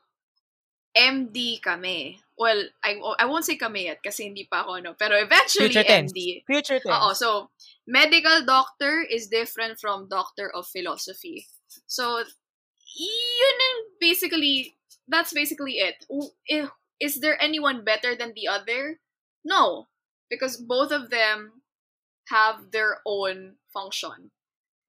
[0.95, 2.21] MD kami.
[2.37, 4.95] Well, I, I won't say kami yet kasi hindi pa ako ano.
[4.95, 6.13] Pero eventually, Future tense.
[6.13, 6.45] MD.
[6.47, 6.95] Future tense.
[6.95, 7.51] Oo, so
[7.87, 11.49] medical doctor is different from doctor of philosophy.
[11.87, 12.25] So
[12.97, 13.59] yun
[14.01, 14.77] basically
[15.07, 16.05] that's basically it.
[16.11, 18.99] I- eh, Is there anyone better than the other?
[19.47, 19.87] No,
[20.27, 21.63] because both of them
[22.29, 24.35] have their own function.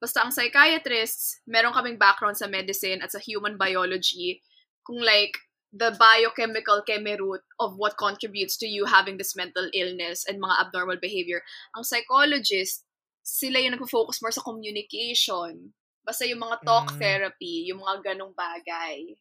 [0.02, 4.42] Basta ang psychiatrists, meron kaming background sa medicine at sa human biology
[4.88, 5.38] kung like
[5.70, 10.98] the biochemical chemi-root of what contributes to you having this mental illness and mga abnormal
[10.98, 11.46] behavior.
[11.78, 12.90] Ang psychologist,
[13.22, 15.78] sila yung nagpo-focus more sa communication.
[16.10, 16.98] Basta yung mga talk Mm.
[16.98, 19.14] therapy, yung mga ganong bagay.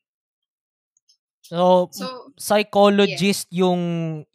[1.45, 3.81] So, So, psychologist yung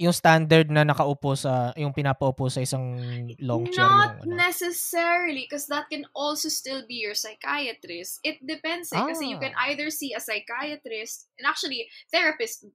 [0.01, 2.97] yung standard na nakaupo sa yung pinapaupo sa isang
[3.37, 4.35] long chair Not yung ano.
[4.49, 8.17] necessarily, because that can also still be your psychiatrist.
[8.25, 9.69] It depends, eh, kasi you can Ah.
[9.69, 12.65] either see a psychiatrist, and actually, therapist,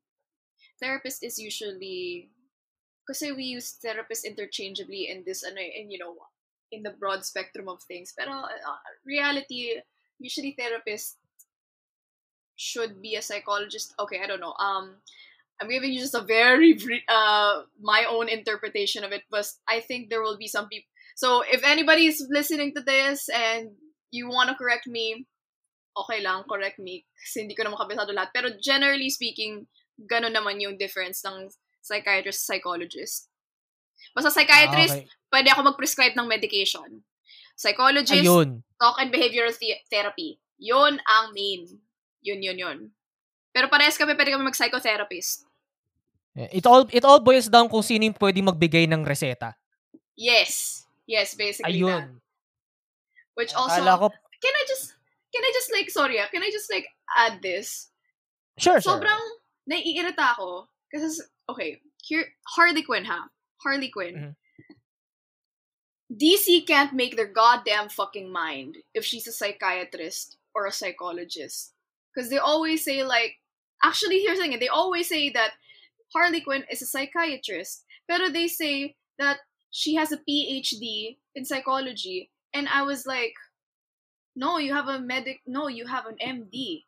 [0.79, 2.31] therapist is usually,
[3.09, 6.15] kasi we use therapist interchangeably in this, ano, eh, in, you know,
[6.73, 8.13] in the broad spectrum of things.
[8.17, 9.81] Pero, uh, reality,
[10.19, 11.17] usually therapist
[12.57, 13.95] should be a psychologist.
[13.99, 14.55] Okay, I don't know.
[14.59, 14.97] Um,
[15.61, 16.79] I'm giving you just a very
[17.09, 20.91] uh my own interpretation of it, but I think there will be some people.
[21.17, 23.71] So if anybody's listening to this and
[24.11, 25.27] you want to correct me,
[25.97, 27.07] okay lang, correct me.
[27.35, 28.31] Hindi ko naman kabisado lahat.
[28.35, 29.67] Pero generally speaking,
[29.99, 31.51] ganun naman yung difference ng
[31.83, 33.28] psychiatrist psychologist.
[34.15, 35.09] Basta psychiatrist, Ah, okay.
[35.31, 37.03] pwede ako mag-prescribe ng medication.
[37.59, 38.63] Psychologist, Ayun.
[38.79, 40.39] talk and behavioral the- therapy.
[40.59, 41.67] Yun ang main.
[42.23, 42.79] Yun, yun, yun.
[43.51, 45.47] Pero parehas kami, pwede kami mag-psychotherapist.
[46.39, 49.59] It all it all boils down kung sino yung pwede magbigay ng reseta.
[50.15, 50.87] Yes.
[51.03, 52.07] Yes, basically that.
[52.07, 52.23] Ayun.
[53.35, 54.95] Which also, Akala ko, can I just,
[55.35, 57.91] can I just like, sorry ah, can I just like add this?
[58.59, 58.99] sure, sure.
[58.99, 59.23] Sobrang
[59.67, 60.67] naiirita ako.
[60.91, 63.31] Kasi, okay, here, Harley Quinn ha.
[63.63, 64.15] Harley Quinn.
[64.15, 64.37] Mhm.
[66.17, 71.75] DC can't make their goddamn fucking mind if she's a psychiatrist or a psychologist.
[72.15, 73.39] Because they always say, like,
[73.85, 75.55] actually, here's the thing, they always say that
[76.13, 77.85] Harley Quinn is a psychiatrist.
[78.09, 79.41] Pero they say that
[79.71, 82.31] she has a PhD in psychology.
[82.55, 83.35] And I was like,
[84.35, 86.87] no, you have a medic, no, you have an MD.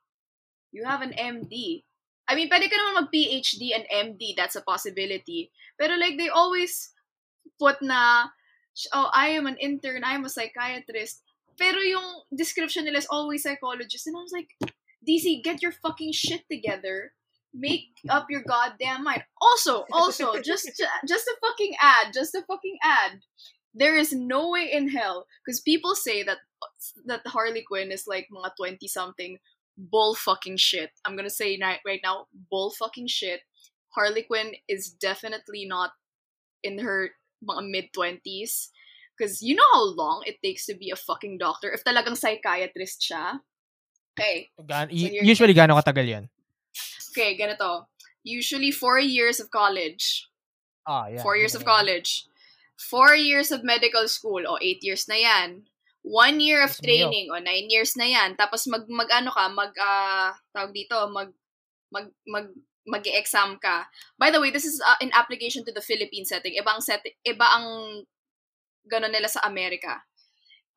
[0.72, 1.85] You have an MD.
[2.30, 5.50] I mean, pwede ka naman mag-PhD and MD, that's a possibility.
[5.74, 6.94] Pero like, they always
[7.58, 8.30] put na,
[8.94, 11.26] oh, I am an intern, I am a psychiatrist.
[11.58, 14.06] Pero yung description nila is always psychologist.
[14.06, 14.54] And I was like,
[15.02, 17.12] DC, get your fucking shit together.
[17.52, 19.24] Make up your goddamn mind.
[19.42, 20.70] Also, also, just
[21.02, 23.18] just a fucking ad, just a fucking ad.
[23.74, 26.38] There is no way in hell because people say that
[27.06, 29.38] that Harley Quinn is like mga 20 something
[29.80, 30.92] bull fucking shit.
[31.08, 33.40] I'm gonna say right now, bull fucking shit.
[33.96, 35.96] Harley Quinn is definitely not
[36.62, 38.68] in her mga mid 20s.
[39.16, 43.04] Because you know how long it takes to be a fucking doctor if talagang psychiatrist
[43.04, 43.40] siya.
[44.16, 46.24] Okay, Gan- So usually gaano katagal 'yan?
[47.12, 47.88] okay, ganito.
[48.24, 50.28] Usually four years of college.
[50.88, 51.20] Ah, yeah.
[51.20, 52.24] Four years of college.
[52.76, 54.40] Four years of medical school.
[54.48, 55.68] O, eight years na yan.
[56.02, 56.84] One year of ma'am.
[56.84, 57.26] training.
[57.30, 58.36] O, nine years na yan.
[58.36, 61.28] Tapos mag, mag ano ka, mag, ah, tawag dito, mag,
[61.92, 62.48] mag, mag,
[62.88, 63.84] mag-exam ka.
[64.16, 66.56] By the way, this is uh, in application to the Philippine setting.
[66.56, 67.66] Iba ang setting, iba ang
[68.88, 70.00] gano'n nila sa Amerika.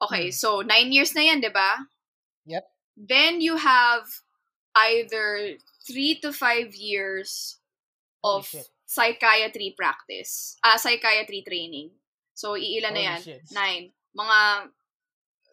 [0.04, 0.36] Okay, Hmm.
[0.36, 1.88] so nine years na yan, di ba?
[2.46, 2.66] Yep.
[3.00, 4.04] Then you have
[4.76, 5.56] either
[5.88, 7.58] three to five years
[8.20, 8.68] Holy of shit.
[8.84, 10.60] psychiatry practice.
[10.62, 11.96] Ah, psychiatry training.
[12.36, 13.22] So, iilan na Holy yan?
[13.24, 13.42] shit.
[13.56, 13.86] Nine.
[14.12, 14.38] Mga,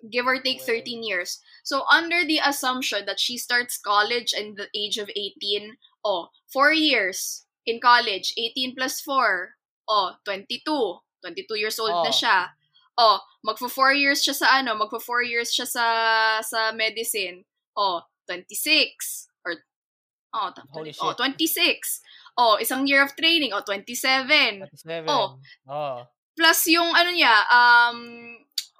[0.08, 0.80] give or take, Well.
[0.80, 1.40] 13 years.
[1.62, 6.72] So, under the assumption that she starts college in the age of 18, oh, four
[6.72, 9.56] years in college, 18 plus 4,
[9.88, 11.00] oh, 22.
[11.20, 12.16] 22 years old na Oh.
[12.16, 12.38] siya.
[12.96, 15.84] Oh, magfo 4 years siya sa ano, magfo 4 years siya sa
[16.40, 17.44] sa medicine.
[17.76, 19.60] Oh, 26 or
[20.32, 21.16] oh, ta- Holy oh, shit.
[21.16, 22.00] 26.
[22.40, 24.64] Oh, isang year of training, oh, 27.
[24.64, 25.08] 27.
[25.08, 25.36] Oh.
[25.68, 26.08] Oh.
[26.36, 27.98] Plus yung ano niya, um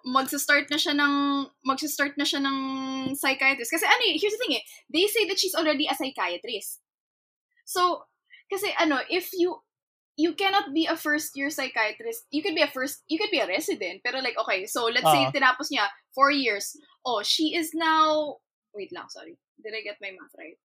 [0.05, 2.57] magsa-start na siya ng magsa-start na siya ng
[3.17, 3.71] psychiatrist.
[3.73, 6.81] Kasi ano, eh, here's the thing eh, they say that she's already a psychiatrist.
[7.65, 8.05] So,
[8.51, 9.63] kasi ano, if you
[10.21, 12.29] you cannot be a first year psychiatrist.
[12.31, 15.09] You could be a first you could be a resident, pero like okay, so let's
[15.09, 15.33] say Ah.
[15.33, 16.77] tinapos niya 4 years.
[17.07, 18.37] Oh, she is now
[18.77, 19.39] wait lang, sorry.
[19.65, 20.59] Did I get my math right?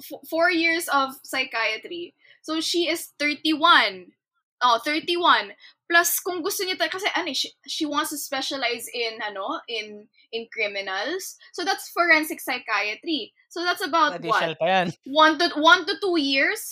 [0.00, 2.14] F- 4 years of psychiatry.
[2.40, 4.16] So she is 31.
[4.62, 5.52] Oh, 31.
[5.90, 10.06] Plus kung gusto niya kasi ano, eh, she, she wants to specialize in ano, in
[10.30, 11.36] in criminals.
[11.52, 13.34] So that's forensic psychiatry.
[13.48, 14.62] So that's about Additional what?
[14.62, 14.88] pa yan.
[15.10, 16.70] one to one to two years,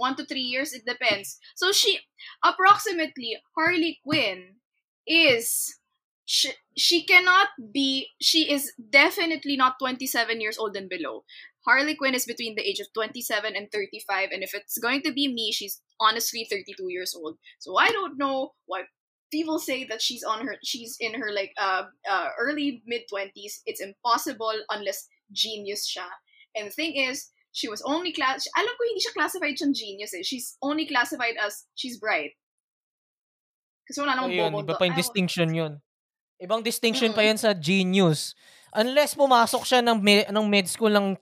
[0.00, 1.36] one to three years, it depends.
[1.54, 2.00] So she
[2.40, 4.56] approximately Harley Quinn
[5.06, 5.76] is
[6.24, 11.24] she, she cannot be she is definitely not 27 years old and below.
[11.68, 15.12] Harley Quinn is between the age of 27 and 35 and if it's going to
[15.12, 17.36] be me, she's honestly 32 years old.
[17.58, 18.88] So I don't know why
[19.30, 23.60] people say that she's on her she's in her like uh, uh early mid 20s
[23.68, 26.08] it's impossible unless genius siya
[26.56, 30.16] and the thing is she was only class alam ko hindi siya classified siyang genius
[30.16, 32.32] eh she's only classified as she's bright
[33.88, 35.72] kasi wala namang Ayun, iba pa yung distinction yun.
[36.36, 37.28] Ibang distinction pa Mm.
[37.32, 38.36] yan sa genius.
[38.76, 41.16] Unless pumasok siya ng, mi- ng med school ng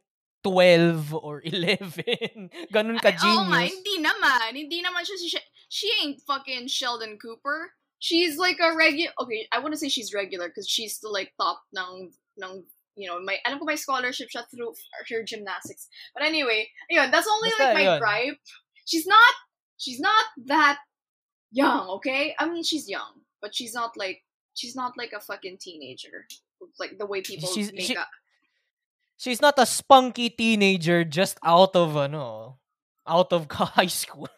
[0.46, 2.70] 12 or 11.
[2.70, 3.74] Ganun ka Ay, Oo nga, genius.
[3.74, 4.48] hindi naman.
[4.54, 7.74] Hindi naman siya si She- She ain't fucking Sheldon Cooper.
[7.98, 9.10] She's like a regular...
[9.18, 12.52] Okay, I wouldn't say she's regular because she's still like top ng, ng
[12.94, 14.78] you know, my, alam ko may scholarship siya through
[15.10, 15.90] her gymnastics.
[16.14, 17.98] But anyway, yun, that's only Basta like my yun.
[17.98, 18.38] gripe.
[18.86, 19.32] She's not,
[19.76, 20.78] she's not that
[21.50, 22.38] young, okay?
[22.38, 24.22] I mean, she's young, but she's not like,
[24.54, 26.30] she's not like a fucking teenager.
[26.78, 28.06] Like the way people She's- make she- up.
[29.16, 32.58] She's not a spunky teenager just out of, ano,
[33.06, 34.28] out of high school.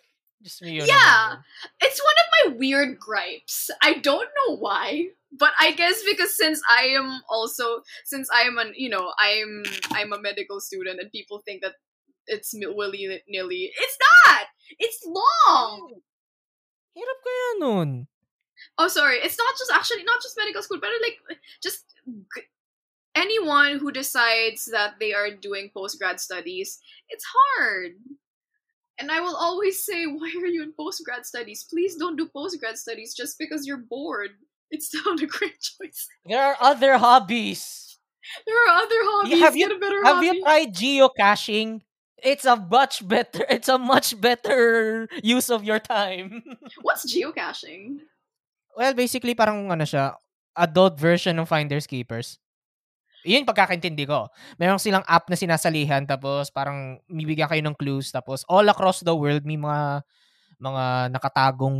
[0.42, 0.78] Just me.
[0.78, 1.36] Yeah.
[1.80, 3.70] It's one of my weird gripes.
[3.82, 8.56] I don't know why, but I guess because since I am also since I am
[8.56, 11.74] an you know I'm I'm a medical student and people think that
[12.28, 13.72] it's willy nilly.
[13.76, 14.46] It's not.
[14.78, 16.00] It's long.
[16.96, 18.06] Hirap kaya nun.
[18.76, 19.18] Oh, sorry.
[19.18, 21.18] It's not just actually not just medical school, but like
[21.62, 22.46] just g-
[23.18, 26.78] anyone who decides that they are doing post grad studies.
[27.11, 27.98] It's hard.
[28.98, 31.66] And I will always say, why are you in post grad studies?
[31.66, 34.31] Please don't do post grad studies just because you're bored.
[34.70, 36.07] It's not a great choice.
[36.26, 37.98] There are other hobbies.
[38.46, 39.40] There are other hobbies.
[39.40, 40.26] have you- Get a better Have hobby.
[40.26, 41.83] you tried geocaching?
[42.18, 46.42] It's a much better, it's a much better use of your time.
[46.83, 48.02] What's geocaching?
[48.76, 50.14] well, basically, parang ano siya,
[50.59, 52.38] adult version ng Finders Keepers.
[53.28, 54.32] Yun pagkakaintindi ko.
[54.56, 59.12] Meron silang app na sinasalihan tapos parang bibigyan kayo ng clues tapos all across the
[59.12, 60.00] world may mga
[60.58, 61.78] mga nakatagong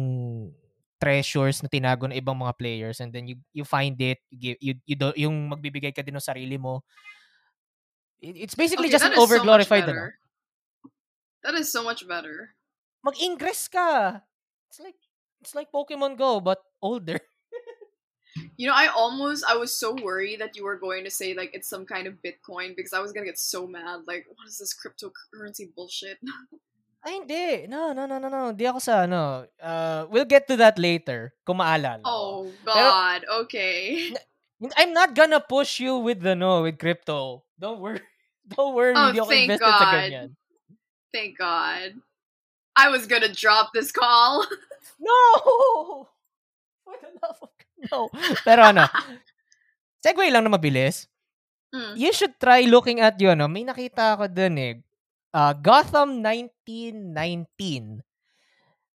[0.99, 4.59] treasures na tinago ng ibang mga players and then you you find it you give
[4.59, 6.83] you, you do, yung magbibigay ka din ng sarili mo
[8.21, 10.11] It- it's basically Okay, just an is so overglorified ano.
[11.43, 12.55] That is so much better.
[13.07, 14.21] mag-ingress ka
[14.67, 14.99] it's like
[15.41, 17.23] it's like Pokemon Go but older
[18.57, 21.51] You know, I almost I was so worried that you were going to say like
[21.55, 24.03] it's some kind of Bitcoin because I was gonna get so mad.
[24.07, 26.19] Like, what is this cryptocurrency bullshit?
[27.07, 27.67] Ay, hindi.
[27.71, 28.51] No, no, no, no, no.
[28.51, 29.47] Di ako sa, ano.
[29.63, 32.03] Uh, we'll get to that later, kung maalala.
[32.05, 33.23] Oh God.
[33.47, 34.11] Okay.
[34.77, 37.45] I'm not gonna push you with the, no, with crypto.
[37.59, 38.03] Don't worry.
[38.51, 38.95] Don't worry.
[38.97, 39.95] Oh, Hindi ako thank invested sa God.
[39.95, 40.29] ganyan.
[41.15, 41.91] Thank God.
[42.75, 44.47] I was gonna drop this call.
[44.99, 46.09] No!
[46.83, 48.11] For the love of God, No.
[48.47, 48.85] Pero ano,
[50.03, 51.07] segue lang na mabilis.
[51.71, 51.95] Mm.
[51.95, 53.39] You should try looking at yun.
[53.39, 53.47] No?
[53.47, 54.75] May nakita ako dun eh.
[55.31, 58.01] Uh, Gotham 1919.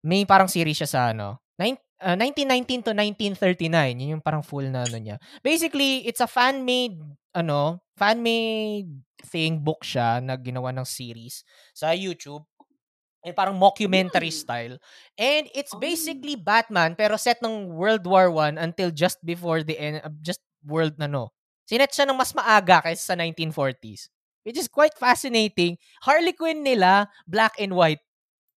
[0.03, 1.39] May parang series siya sa ano.
[1.55, 4.01] Nine, uh, 1919 to 1939.
[4.01, 5.21] Yun yung parang full na ano niya.
[5.45, 6.97] Basically, it's a fan-made,
[7.37, 8.89] ano, fan-made
[9.23, 12.43] thing, book siya na ginawa ng series sa YouTube.
[13.23, 14.35] Eh, parang mockumentary Mm.
[14.35, 14.75] style.
[15.15, 15.79] And it's Oh.
[15.79, 20.43] basically Batman pero set ng World War One until just before the end, uh, just
[20.67, 21.31] world na no.
[21.63, 24.11] Sinet siya ng mas maaga kaysa sa 1940s.
[24.43, 25.79] Which is quite fascinating.
[26.03, 28.03] Harley Quinn nila, black and white.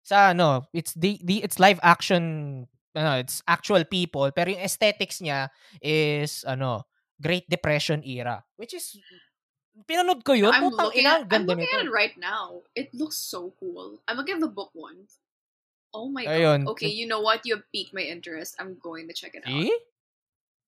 [0.02, 5.22] Sa ano, it's the, the it's live action, ano, it's actual people, pero yung aesthetics
[5.22, 5.46] niya
[5.78, 6.86] is ano,
[7.22, 8.42] Great Depression era.
[8.58, 8.98] Which is
[9.84, 11.76] pinanood ko yun, I'm putang looking, ina, at, ang I'm ganda looking nito.
[11.76, 12.64] at it right now.
[12.72, 14.00] It looks so cool.
[14.08, 15.04] I'm gonna give the book one.
[15.92, 16.64] Oh my Ayun.
[16.64, 16.76] god.
[16.76, 17.44] Okay, you know what?
[17.44, 18.56] You have piqued my interest.
[18.60, 19.52] I'm going to check it out.
[19.52, 19.72] See?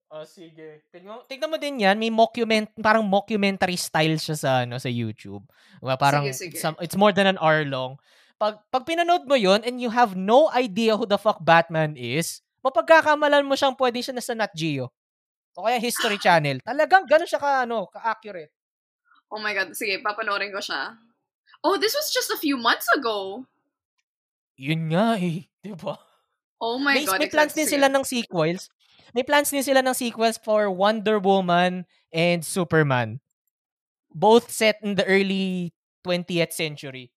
[0.09, 0.81] Oh, sige.
[0.89, 2.01] Tignan, tignan mo din yan.
[2.01, 5.45] May mockument, parang mockumentary style siya sa, ano, sa YouTube.
[5.85, 6.01] Diba?
[6.01, 6.57] Parang, Sige, sige.
[6.57, 8.01] It's, some- it's more than an hour long.
[8.41, 12.41] Pag, pag pinanood mo yun and you have no idea who the fuck Batman is,
[12.65, 14.89] mapagkakamalan mo siyang pwede siya nasa Nat Geo.
[15.61, 16.65] O kaya History Channel.
[16.65, 18.49] Talagang gano'n siya ka, ano, ka-accurate.
[19.29, 19.77] Oh my god.
[19.77, 20.97] Sige, papanoorin ko siya.
[21.61, 23.45] Oh, this was just a few months ago.
[24.57, 25.47] Yun nga eh.
[25.65, 25.99] Diba?
[26.59, 27.19] Oh my may, god.
[27.23, 28.67] may plans din sila ng sequels.
[29.15, 33.23] May plans din sila ng sequels for Wonder Woman and Superman.
[34.11, 35.71] Both set in the early
[36.03, 37.13] 20th century.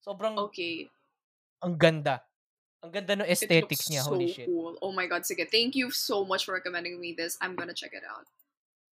[0.00, 0.88] Sobrang Okay.
[1.60, 2.22] ang ganda.
[2.80, 4.06] Ang ganda ng aesthetics niya.
[4.06, 4.46] so Holy shit.
[4.46, 4.78] cool.
[4.80, 5.26] Oh my god.
[5.26, 7.36] Sige, thank you so much for recommending me this.
[7.42, 8.24] I'm gonna check it out.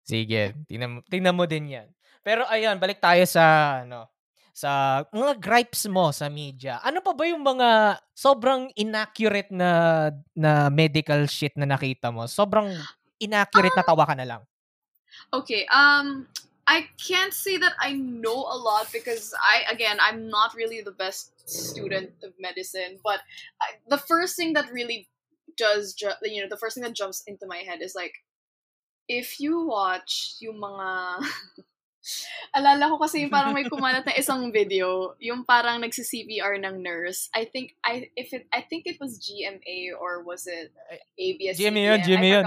[0.03, 1.89] Sige, tingnan mo, tingnan mo din yan.
[2.27, 4.11] Pero ayan, balik tayo sa ano,
[4.51, 6.83] sa mga gripes mo sa media.
[6.83, 12.27] Ano pa ba yung mga sobrang inaccurate na na medical shit na nakita mo?
[12.27, 12.75] Sobrang
[13.23, 14.43] inaccurate na tawa ka na lang.
[15.31, 16.27] Okay, um
[16.67, 20.99] I can't say that I know a lot because I again I'm not really the
[20.99, 23.23] best student of medicine, but
[23.63, 25.07] I, the first thing that really
[25.55, 28.19] does ju- you know the first thing that jumps into my head is like
[29.07, 31.23] if you watch yung mga
[32.55, 37.29] Alala ko kasi yung parang may kumalat na isang video, yung parang nagsi-CPR ng nurse.
[37.35, 40.71] I think I if it I think it was GMA or was it
[41.19, 41.59] ABS?
[41.59, 42.01] GMA yun?
[42.03, 42.45] GMA yun.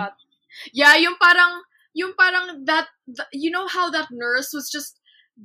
[0.74, 1.62] Yeah, yung parang
[1.94, 5.00] yung parang that, th- you know how that nurse was just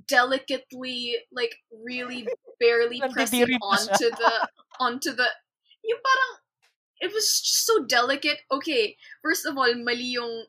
[0.09, 2.27] delicately like really
[2.59, 4.33] barely pressing onto the
[4.81, 5.29] onto the
[5.87, 6.33] yung parang
[7.01, 8.41] it was just so delicate.
[8.51, 10.47] Okay, first of all, mali yung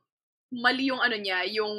[0.53, 1.76] mali yung ano niya, yung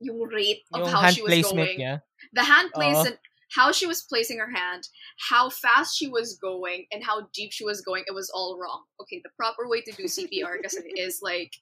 [0.00, 1.78] yung rate of Yung how hand she was placement going.
[1.78, 2.02] niya.
[2.32, 3.18] The hand placement,
[3.56, 4.88] how she was placing her hand,
[5.30, 8.82] how fast she was going, and how deep she was going, it was all wrong.
[9.00, 10.56] Okay, the proper way to do CPR
[10.96, 11.52] is like,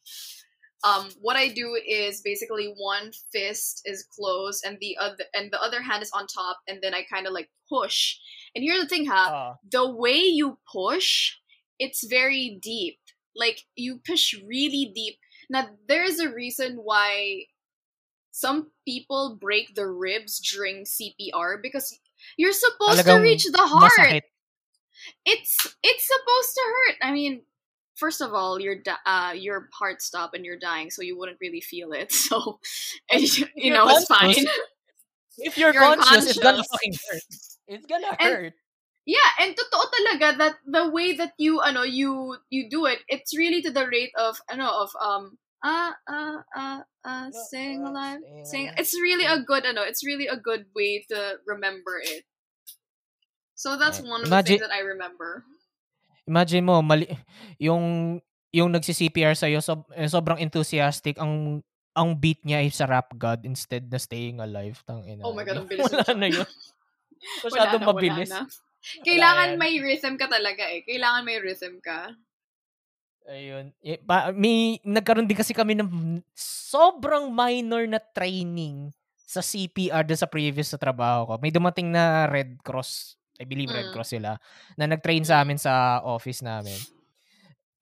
[0.85, 5.63] um, what I do is basically one fist is closed and the other and the
[5.63, 8.17] other hand is on top, and then I kind of like push.
[8.55, 9.55] And here's the thing, ha, Ah.
[9.71, 11.37] the way you push,
[11.79, 12.99] it's very deep.
[13.37, 15.19] Like you push really deep.
[15.49, 17.45] Now there's a reason why
[18.33, 21.99] some people break their ribs during CPR because
[22.37, 23.93] you're supposed to reach the heart.
[23.99, 24.23] Masakit.
[25.25, 26.97] It's it's supposed to hurt.
[27.03, 27.43] I mean,
[27.95, 28.77] first of all, your
[29.07, 32.13] uh your heart stop and you're dying, so you wouldn't really feel it.
[32.29, 32.59] So
[33.11, 34.35] and you, you know it's fine.
[35.39, 37.23] If you're, You're conscious, it's gonna fucking hurt.
[37.69, 38.53] It's gonna And- hurt.
[39.05, 43.35] Yeah, and totoo talaga that the way that you ano you you do it, it's
[43.37, 48.67] really to the rate of ano of um uh uh uh uh sing alive sing
[48.75, 49.83] It's really a good ano.
[49.83, 52.27] It's really a good way to remember it.
[53.55, 54.11] So that's Right.
[54.11, 55.47] one of the Imagine- things that I remember.
[56.23, 57.11] Imagine mo, mali,
[57.59, 58.19] yung,
[58.55, 63.43] yung nagsi-CPR sa'yo, sob, eh, sobrang enthusiastic, ang ang beat niya ay sa rap god
[63.45, 64.79] instead na staying alive.
[64.87, 65.27] Tang ina.
[65.27, 66.47] Oh my God, ang bilis Wala na yun.
[67.45, 68.31] Masyadong na, wala mabilis.
[68.31, 68.47] na.
[69.03, 70.83] Kailangan may rhythm ka talaga eh.
[70.83, 72.15] Kailangan may rhythm ka.
[73.29, 73.71] Ayun.
[73.83, 80.19] Eh, pa, may, nagkaroon din kasi kami ng sobrang minor na training sa CPR dun
[80.19, 81.33] sa previous sa trabaho ko.
[81.41, 83.95] May dumating na Red Cross, I believe Red Mm.
[83.97, 84.37] Cross sila,
[84.77, 86.77] na nag-train sa amin sa office namin.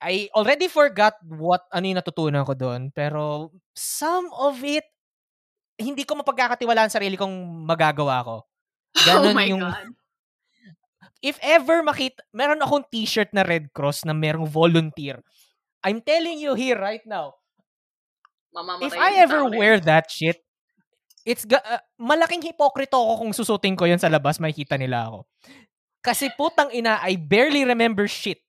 [0.01, 4.87] I already forgot what ano yung natutunan ko doon, pero some of it,
[5.77, 8.37] hindi ko mapagkakatiwalaan sarili kong magagawa ko.
[9.05, 9.93] Ganon oh my yung, god.
[11.21, 15.21] If ever makita, meron akong t-shirt na Red Cross na merong volunteer.
[15.81, 17.37] I'm telling you here right now,
[18.51, 20.43] Mamamatay if I ever wear that shit,
[21.25, 25.19] it's ga- uh, malaking hipokrito ako kung susutin ko yun sa labas, makikita nila ako.
[26.03, 28.41] Kasi putang ina, I barely remember shit.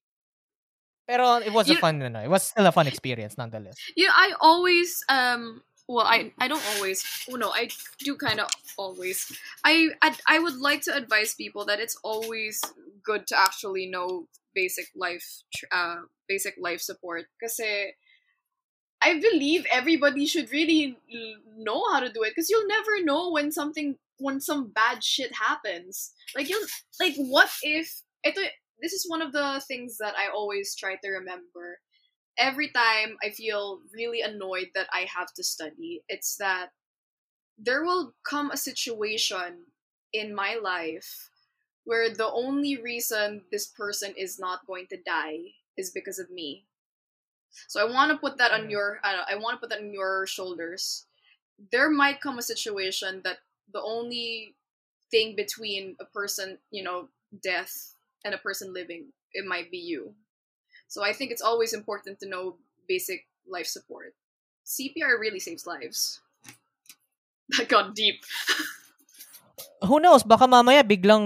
[1.05, 3.75] Pero it was a You- fun, ano, it was still a fun experience nonetheless.
[3.93, 5.59] Yeah, I always um
[5.91, 7.69] well I I don't always oh no, I
[7.99, 9.31] do kind of always.
[9.63, 12.61] I, I I would like to advise people that it's always
[13.03, 15.25] good to actually know basic life
[15.71, 17.59] uh basic life support because
[19.01, 20.97] I believe everybody should really
[21.57, 25.33] know how to do it because you'll never know when something when some bad shit
[25.35, 26.13] happens.
[26.35, 26.67] Like you
[26.99, 28.41] like what if ito
[28.81, 31.79] this is one of the things that I always try to remember
[32.37, 36.71] every time I feel really annoyed that I have to study, it's that
[37.57, 39.65] there will come a situation
[40.13, 41.29] in my life
[41.83, 45.39] where the only reason this person is not going to die
[45.77, 46.65] is because of me.
[47.67, 49.93] So I want to put that on your uh, I want to put that on
[49.93, 51.05] your shoulders.
[51.71, 53.39] There might come a situation that
[53.71, 54.55] the only
[55.11, 57.09] thing between a person, you know,
[57.43, 60.15] death and a person living, it might be you.
[60.91, 64.11] So I think it's always important to know basic life support.
[64.67, 66.19] CPR really saves lives.
[67.55, 68.19] That got deep.
[69.87, 71.23] Who knows, baka mamaya biglang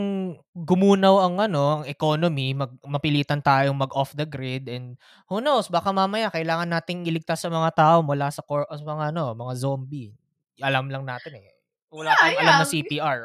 [0.53, 4.95] gumunaw ang ano, ang economy, mag, mapilitan tayong mag off the grid and
[5.27, 9.11] who knows, baka mamaya kailangan nating iligtas sa mga tao mula sa cor- sa mga
[9.11, 10.13] ano, mga zombie.
[10.61, 11.51] Alam lang natin eh.
[11.89, 12.69] Wala Yeah, tayong alam na yeah.
[12.69, 13.19] CPR.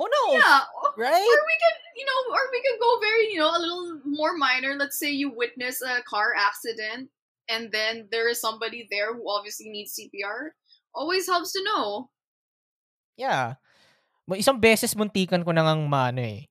[0.00, 0.40] Who knows?
[0.40, 0.64] Yeah,
[0.96, 1.28] Right?
[1.28, 4.32] or we can, you know, or we can go very, you know, a little more
[4.32, 4.72] minor.
[4.80, 7.12] Let's say you witness a car accident
[7.52, 10.56] and then there is somebody there who obviously needs CPR.
[10.96, 12.08] Always helps to know.
[13.20, 13.60] Yeah.
[14.24, 16.48] Ma- Isang beses muntikan ko nang maano eh.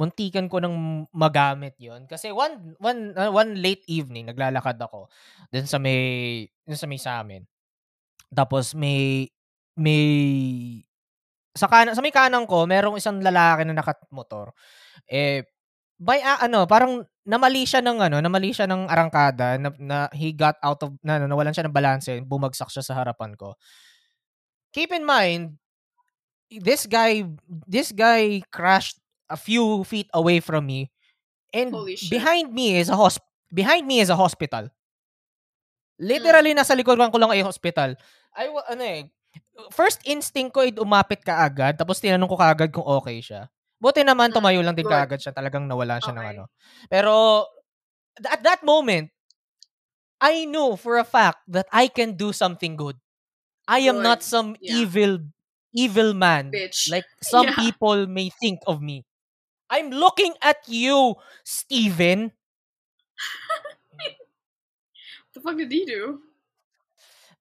[0.00, 5.12] Muntikan ko nang magamit 'yon kasi one one uh, one late evening naglalakad ako
[5.52, 7.44] dun sa may dun sa may sa amin.
[8.32, 9.28] Tapos may
[9.76, 10.00] may
[11.54, 14.54] sa kanan sa may kanan ko merong isang lalaki na nakamotor.
[15.10, 15.44] Eh
[16.00, 20.32] by ah, ano, parang namali siya ng ano, namali siya ng arangkada na, na he
[20.32, 23.54] got out of na, na nawalan siya ng balanse, bumagsak siya sa harapan ko.
[24.72, 25.58] Keep in mind
[26.50, 27.26] this guy
[27.66, 28.98] this guy crashed
[29.30, 30.90] a few feet away from me
[31.50, 31.74] And
[32.10, 34.70] behind me is a hosp behind me is a hospital.
[35.98, 37.98] Literally nasa likodan ko lang ay hospital.
[38.32, 39.10] I ano eh
[39.74, 43.46] first instinct ko umapit ka agad tapos tinanong ko kaagad kung okay siya.
[43.80, 46.32] Buti naman Mm, tumayo lang din kaagad siya talagang nawala siya ng Okay.
[46.36, 46.44] ano.
[46.92, 47.14] Pero
[48.28, 49.08] at that moment
[50.20, 52.96] I knew for a fact that I can do something good.
[53.68, 54.04] I am Good.
[54.04, 54.76] not some Yeah.
[54.84, 55.20] evil
[55.72, 56.90] evil man Bitch.
[56.90, 57.56] like some Yeah.
[57.56, 59.06] people may think of me.
[59.70, 61.14] I'm looking at you,
[61.44, 62.32] Steven.
[65.34, 66.20] the fuck did he do?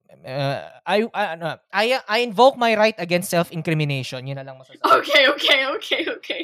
[0.10, 4.26] Uh, I, I, ano, I, I invoke my right against self-incrimination.
[4.26, 4.82] Yun na lang masasabi.
[4.82, 6.42] Okay, okay, okay, okay.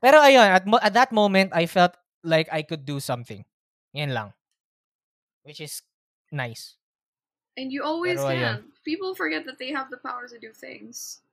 [0.00, 3.44] Pero ayun, at, mo- at that moment, I felt like I could do something.
[3.96, 4.36] Yan lang.
[5.42, 5.82] Which is
[6.30, 6.76] nice.
[7.56, 8.36] And you always Pero can.
[8.36, 8.58] ayun.
[8.84, 11.24] People forget that they have the power to do things.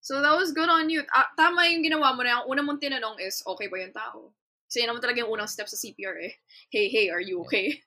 [0.00, 1.06] So that was good on you.
[1.14, 4.32] Ah, tama yung ginawa mo na yung una mong tinanong is, okay ba yung tao?
[4.66, 6.34] Kasi yun naman talaga yung unang step sa CPR eh.
[6.72, 7.78] Hey, hey, are you okay?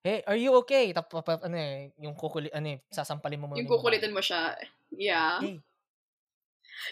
[0.00, 0.96] Hey, are you okay?
[0.96, 3.60] Tapos, ano eh, yung kukuli, ano eh, sasampalin mo muna.
[3.60, 4.56] Yung kukulitin mo siya.
[4.96, 5.44] Yeah.
[5.44, 5.60] Hey,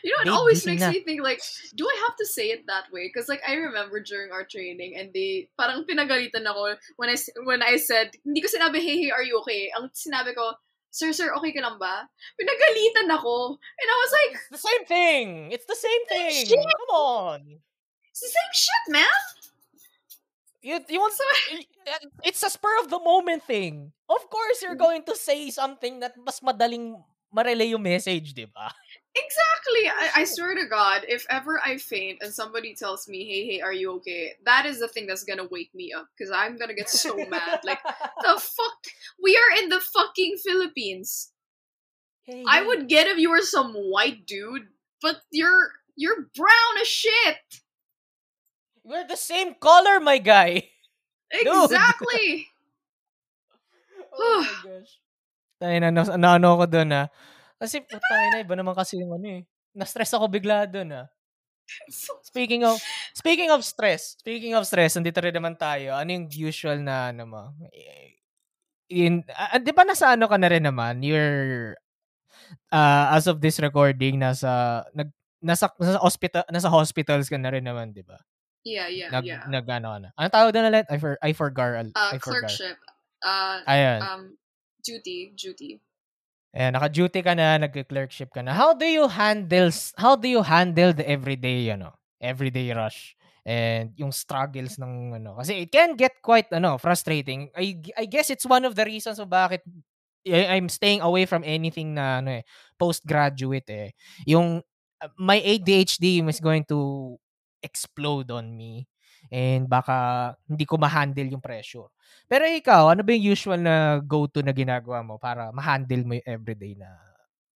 [0.05, 0.91] You know, it Babe, always makes na.
[0.93, 1.41] me think like,
[1.75, 3.09] do I have to say it that way?
[3.09, 7.17] Because like I remember during our training, and they parang pinagalitan ako when I
[7.49, 9.73] when I said hindi ko sinabi hey hey are you okay?
[9.73, 10.53] Ang sinabi ko,
[10.93, 12.05] sir sir okay ka lang ba?
[12.37, 15.27] Pinagalitan ako, and I was like, it's the same thing.
[15.57, 16.37] It's the same thing.
[16.37, 16.61] Shit.
[16.61, 17.41] Come on.
[18.19, 19.21] it's the same shit, man.
[20.63, 21.15] You, you want,
[22.25, 23.93] it's a spur of the moment thing.
[24.09, 24.87] Of course, you're mm.
[24.87, 26.99] going to say something that mas madaling
[27.35, 28.73] marelay yung message, di ba?
[29.15, 29.85] Exactly.
[29.89, 33.61] I, I swear to God, if ever I faint and somebody tells me, hey, hey,
[33.61, 34.35] are you okay?
[34.45, 37.61] That is the thing that's gonna wake me up because I'm gonna get so mad.
[37.65, 37.83] Like,
[38.23, 38.81] the fuck?
[39.23, 41.33] We are in the fucking Philippines.
[42.23, 44.69] Hey, I would get if you were some white dude,
[45.03, 47.37] but you're you're brown as shit.
[48.89, 50.64] We're the same color, my guy.
[51.30, 52.49] Exactly.
[54.18, 54.93] Oh my gosh.
[55.61, 57.07] Tayo na, na ano ako doon ah.
[57.61, 59.43] Kasi, tayo na, iba naman kasi yung ano eh.
[59.76, 61.07] Na-stress ako bigla doon ah.
[62.30, 62.78] Speaking of,
[63.14, 65.95] speaking of stress, speaking of stress, nandito rin naman tayo.
[65.97, 67.43] Ano yung usual na, ano mo?
[67.74, 68.16] Eh,
[68.93, 71.05] In, ah, di ba nasa ano ka na rin naman?
[71.05, 71.76] You're,
[72.72, 75.11] uh, as of this recording, nasa, nag,
[75.45, 78.18] nasa, nasa hospital, nasa hospitals ka na rin naman, di ba?
[78.65, 79.43] Yeah, yeah, Nag, yeah.
[79.49, 80.09] nag, ano, ano.
[80.17, 80.87] Ano tawag doon ulit?
[80.91, 81.87] I, for, I forgot.
[81.95, 82.49] Uh, I forgot.
[82.49, 82.77] clerkship.
[83.23, 84.01] Uh, Ayun.
[84.03, 84.23] um,
[84.85, 85.81] duty, duty.
[86.57, 88.57] Ayan, naka-duty ka na, nag-clerkship ka na.
[88.57, 89.69] How do you handle
[90.01, 93.15] how do you handle the everyday, ano, everyday rush
[93.49, 97.49] and yung struggles ng ano kasi it can get quite ano frustrating.
[97.57, 99.65] I I guess it's one of the reasons kung bakit
[100.29, 102.45] I'm staying away from anything na ano eh
[102.77, 103.89] postgraduate eh.
[104.29, 104.61] Yung
[105.01, 107.17] uh, my ADHD is going to
[107.63, 108.87] explode on me
[109.33, 111.89] and baka hindi ko ma-handle yung pressure.
[112.31, 116.29] Pero ikaw, ano ba yung usual na go-to na ginagawa mo para ma-handle mo yung
[116.29, 116.89] everyday na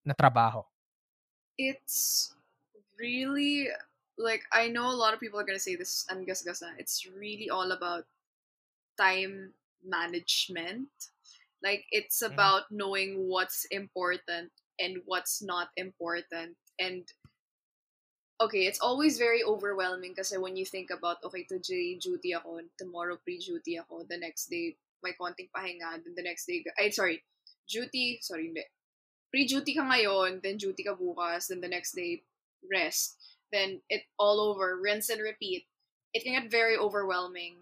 [0.04, 0.64] na trabaho?
[1.58, 2.34] It's
[2.98, 3.68] really
[4.18, 6.72] like I know a lot of people are gonna say this and gas gasa.
[6.78, 8.06] It's really all about
[8.98, 10.90] time management.
[11.62, 12.32] Like it's Mhm.
[12.32, 16.56] about knowing what's important and what's not important.
[16.78, 17.06] And
[18.42, 23.16] okay, it's always very overwhelming kasi when you think about okay, today duty ako, tomorrow
[23.22, 27.22] pre-duty ako, the next day may konting pahinga, then the next day ay sorry,
[27.70, 28.66] duty, sorry hindi.
[29.30, 32.22] Pre-duty ka ngayon, then duty ka bukas, then the next day
[32.66, 33.16] rest.
[33.54, 35.64] Then it all over, rinse and repeat.
[36.12, 37.56] It can get very overwhelming,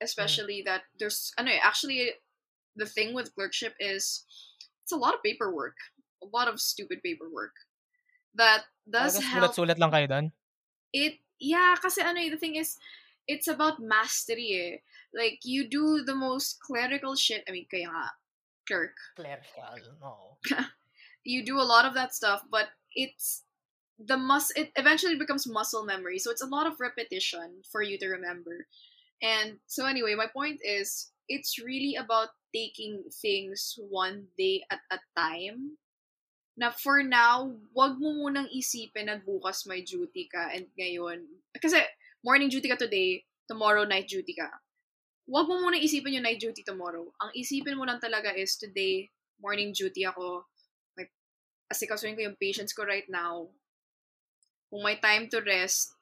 [0.00, 2.12] especially that there's ano eh, actually
[2.76, 4.22] the thing with clerkship is
[4.84, 5.80] it's a lot of paperwork,
[6.22, 7.56] a lot of stupid paperwork
[8.34, 10.26] that does help sulat-sulat lang kayo doon?
[10.92, 12.78] it yeah kasi ano eh, the thing is
[13.26, 14.76] it's about mastery eh.
[15.14, 18.10] like you do the most clerical shit I mean kaya nga
[18.66, 20.38] clerk Clerical, no.
[21.24, 23.42] you do a lot of that stuff but it's
[23.98, 27.98] the mus it eventually becomes muscle memory so it's a lot of repetition for you
[27.98, 28.66] to remember
[29.22, 34.98] and so anyway my point is it's really about taking things one day at a
[35.14, 35.76] time
[36.60, 41.24] na for now, wag mo munang isipin na bukas may duty ka and ngayon,
[41.56, 41.80] kasi
[42.20, 44.60] morning duty ka today, tomorrow night duty ka.
[45.24, 47.08] Wag mo munang isipin yung night duty tomorrow.
[47.24, 49.08] Ang isipin mo lang talaga is today,
[49.40, 50.44] morning duty ako,
[51.00, 51.08] may
[51.72, 53.48] asikasuhin ko yung patients ko right now.
[54.68, 55.96] Kung may time to rest,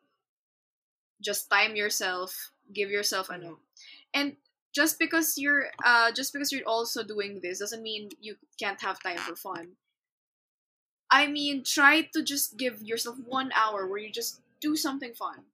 [1.23, 3.63] just time yourself, give yourself ano.
[4.11, 4.35] And
[4.75, 8.99] just because you're uh just because you're also doing this doesn't mean you can't have
[8.99, 9.79] time for fun.
[11.11, 15.49] I mean, try to just give yourself one hour where you just do something fun.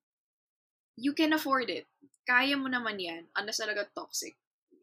[0.97, 1.87] You can afford it.
[2.25, 4.35] kaya mo naman yan unless talaga toxic.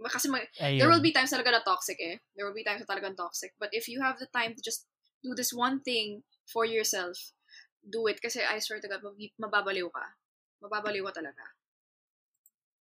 [0.02, 0.78] Kasi Ayun.
[0.82, 2.18] there will be times talaga na toxic eh.
[2.34, 3.54] There will be times na talagang toxic.
[3.62, 4.90] But if you have the time to just
[5.22, 7.18] do this one thing for yourself,
[7.86, 8.18] do it.
[8.18, 10.06] Kasi I swear to God, mab- mababaliw ka.
[10.66, 11.44] Mababaliw ka talaga.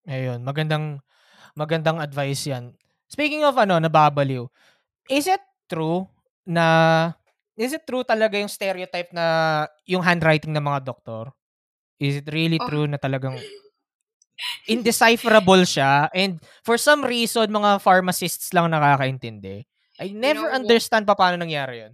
[0.08, 1.04] Ayun, magandang
[1.52, 2.72] magandang advice 'yan.
[3.04, 4.48] Speaking of ano, nababaliw.
[5.12, 6.08] Is it true
[6.48, 7.12] na
[7.60, 11.28] is it true talaga yung stereotype na yung handwriting ng mga doktor?
[12.00, 12.68] Is it really Oh.
[12.68, 13.36] true na talagang
[14.72, 19.66] indecipherable siya and for some reason mga pharmacists lang nakakaintindi?
[20.00, 21.92] I never know, understand pa paano nangyari 'yun.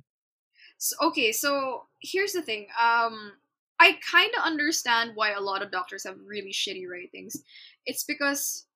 [0.78, 2.68] So, okay, so here's the thing.
[2.78, 3.32] Um,
[3.80, 7.36] I kind of understand why a lot of doctors have really shitty writings.
[7.84, 8.66] It's because,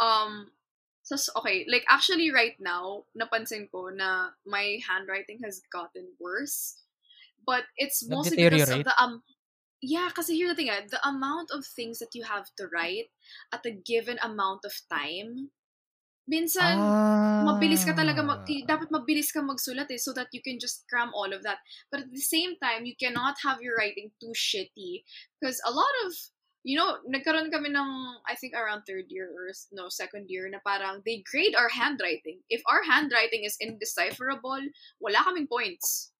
[0.00, 0.50] um,
[1.16, 6.82] so okay, like actually right now, napansin ko na my handwriting has gotten worse,
[7.46, 9.22] but it's mostly because of the um.
[9.82, 13.14] Yeah, kasi here's the thing, eh, the amount of things that you have to write
[13.54, 15.52] at a given amount of time,
[16.30, 16.98] minsan,
[17.42, 18.66] mabilis ka talaga mag, Ah.
[18.66, 21.58] dapat mabilis ka magsulat eh so that you can just cram all of that
[21.90, 25.04] but at the same time you cannot have your writing too shitty
[25.38, 26.12] because a lot of
[26.64, 27.90] you know nagkaroon kami ng
[28.26, 32.40] I think around third year or no second year na parang they grade our handwriting.
[32.50, 34.62] If our handwriting is indecipherable
[35.00, 36.10] wala kaming points.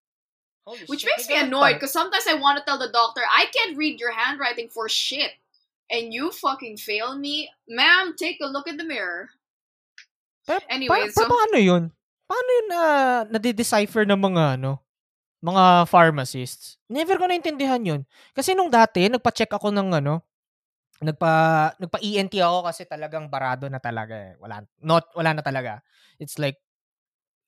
[0.69, 1.81] Holy which shit, makes me annoyed pa.
[1.81, 5.33] because sometimes I want to tell the doctor I can't read your handwriting for shit.
[5.89, 7.49] And you fucking fail me?
[7.65, 9.33] Ma'am take a look at the mirror.
[10.45, 11.83] Pero, Anyway, pa, so- pa- paano yun?
[12.29, 12.83] Paano yun na
[13.33, 14.85] nade-decipher ng mga ano,
[15.43, 16.79] mga pharmacists?
[16.91, 18.03] Never ko naintindihan yun.
[18.35, 20.23] Kasi nung dati, nagpa-check ako ng ano,
[20.99, 21.33] nagpa
[21.79, 24.35] nagpa ENT ako kasi talagang barado na talaga eh.
[24.43, 25.79] Wala not wala na talaga.
[26.19, 26.59] It's like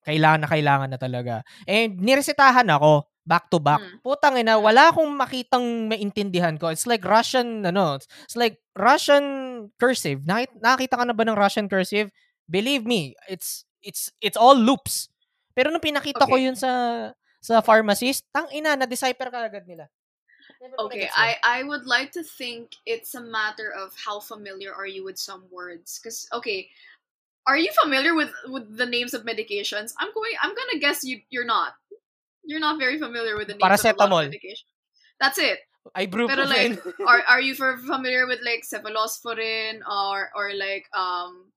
[0.07, 1.35] kailangan na kailangan na talaga.
[1.69, 3.83] And niresetahan ako back to back.
[3.83, 3.99] Mm.
[4.03, 6.73] Putang ina, wala akong makitang maintindihan ko.
[6.73, 9.25] It's like Russian ano, it's like Russian
[9.77, 10.25] cursive.
[10.25, 12.09] Nakita, nakita ka na ba ng Russian cursive?
[12.49, 15.11] Believe me, it's it's it's all loops.
[15.55, 16.49] Pero nung pinakita ko Okay.
[16.49, 16.71] yun sa
[17.41, 19.89] sa pharmacist, tang ina na decipher ka agad nila.
[20.79, 21.09] Okay.
[21.17, 25.17] I, I would like to think it's a matter of how familiar are you with
[25.17, 25.99] some words.
[25.99, 26.69] Because okay,
[27.47, 29.97] are you familiar with with the names of medications?
[29.97, 30.37] I'm going.
[30.43, 31.73] I'm gonna guess you you're not.
[32.45, 34.27] You're not very familiar with the names Paracetamol.
[34.27, 34.69] of medication.
[35.21, 35.61] That's it.
[35.97, 36.29] ibuprofen.
[36.29, 36.77] Pero like,
[37.09, 41.49] are are you familiar with like cephalosporin or or like um.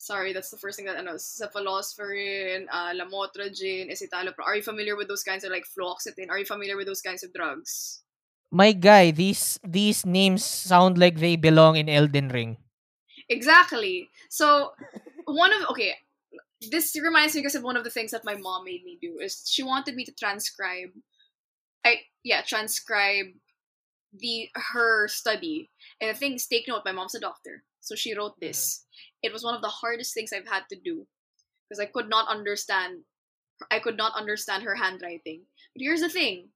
[0.00, 1.16] Sorry, that's the first thing that I know.
[1.16, 4.46] Cephalosporin, uh, lamotrigine, escitalopram.
[4.46, 6.30] Are you familiar with those kinds of like fluoxetine?
[6.30, 8.00] Are you familiar with those kinds of drugs?
[8.50, 12.56] My guy, these these names sound like they belong in Elden Ring.
[13.28, 14.08] Exactly.
[14.30, 14.72] So
[15.26, 15.96] one of okay,
[16.70, 19.18] this reminds me because of one of the things that my mom made me do
[19.20, 20.96] is she wanted me to transcribe
[21.84, 23.36] I yeah, transcribe
[24.16, 25.68] the her study.
[26.00, 27.64] And the thing is take note, my mom's a doctor.
[27.80, 28.84] So she wrote this.
[29.22, 31.06] It was one of the hardest things I've had to do
[31.68, 33.04] because I could not understand
[33.70, 35.46] I could not understand her handwriting.
[35.74, 36.50] But here's the thing.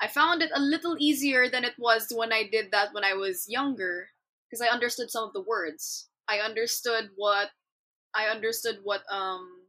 [0.00, 3.14] I found it a little easier than it was when I did that when I
[3.14, 4.10] was younger
[4.48, 6.08] because I understood some of the words.
[6.28, 7.50] I understood what
[8.14, 9.62] I understood what um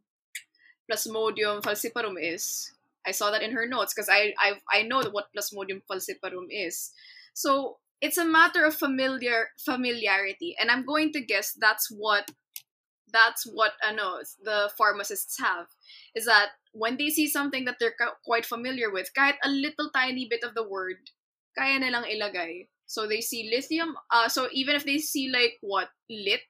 [0.92, 2.72] Plasmodium falciparum is.
[3.06, 6.92] I saw that in her notes because I, I I know what Plasmodium falciparum is.
[7.34, 12.30] So it's a matter of familiar familiarity, and I'm going to guess that's what
[13.12, 15.68] that's what I know the pharmacists have
[16.14, 17.96] is that when they see something that they're
[18.26, 20.98] quite familiar with, kahit a little tiny bit of the word,
[21.58, 22.68] kaya nilang ilagay.
[22.86, 23.96] So they see lithium.
[24.12, 26.42] Uh, so even if they see like what lit,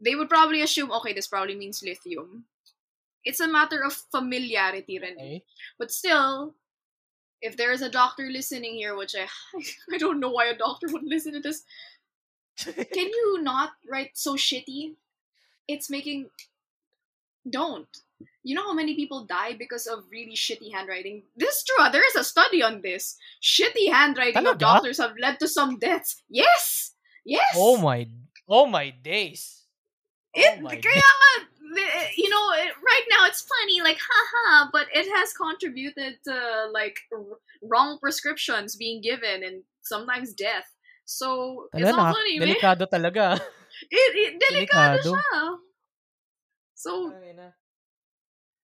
[0.00, 2.44] they would probably assume okay, this probably means lithium.
[3.24, 5.14] It's a matter of familiarity, rin.
[5.14, 5.44] Okay.
[5.78, 6.56] But still,
[7.42, 9.26] if there is a doctor listening here, which I
[9.92, 11.64] I don't know why a doctor would listen to this,
[12.56, 14.94] can you not write so shitty?
[15.68, 16.30] It's making
[17.48, 17.88] don't.
[18.44, 21.22] You know how many people die because of really shitty handwriting?
[21.36, 21.86] This is true.
[21.90, 23.16] There is a study on this.
[23.42, 26.22] Shitty handwriting of doctors have led to some deaths.
[26.28, 26.94] Yes.
[27.24, 27.54] Yes.
[27.56, 28.06] Oh my
[28.48, 29.62] oh my days.
[30.34, 31.46] It, oh my kaya the-
[32.16, 36.96] you know, it, right now it's funny, like, haha, but it has contributed to, like,
[37.12, 40.66] r- wrong prescriptions being given and sometimes death.
[41.04, 42.48] So, it's Talaga, not funny, man.
[42.48, 43.24] delikado talaga.
[43.90, 45.10] It, it, delikado Delikado.
[45.10, 45.28] siya.
[46.74, 46.92] So,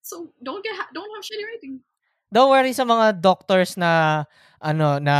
[0.02, 1.80] so don't get, ha- don't have shitty writing.
[2.28, 4.24] Don't worry sa mga doctors na
[4.60, 5.16] ano na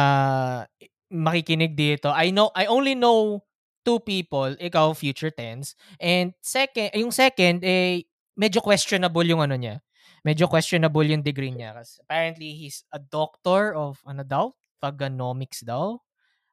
[1.09, 2.12] makikinig dito.
[2.12, 3.47] I know I only know
[3.84, 8.04] two people, ikaw future tense, and second, yung second eh
[8.38, 9.82] medyo questionable yung ano niya.
[10.22, 15.98] Medyo questionable yung degree niya kasi apparently he's a doctor of ano daw, paganomics daw.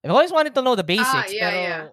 [0.05, 1.85] I've always wanted to know the basics Ah, yeah, pero yeah.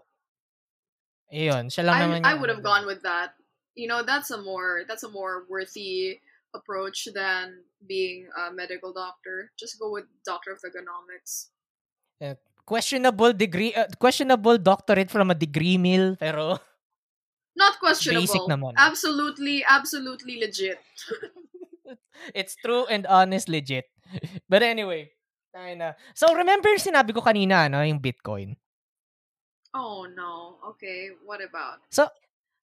[1.32, 3.32] Ayun, siya lang I, naman I would have gone with that.
[3.72, 6.20] You know, that's a more that's a more worthy
[6.52, 9.48] approach than being a medical doctor.
[9.56, 11.48] Just go with doctor of economics.
[12.64, 16.58] Questionable degree uh, questionable doctorate from a degree mill pero
[17.52, 18.24] Not questionable.
[18.24, 18.72] Basic naman.
[18.76, 20.80] Absolutely, absolutely legit.
[22.34, 23.84] it's true and honest legit.
[24.48, 25.12] But anyway,
[25.52, 25.92] na.
[26.16, 28.56] So remember sinabi ko kanina ano, yung Bitcoin.
[29.72, 30.60] Oh no.
[30.76, 31.84] Okay, what about?
[31.92, 32.08] So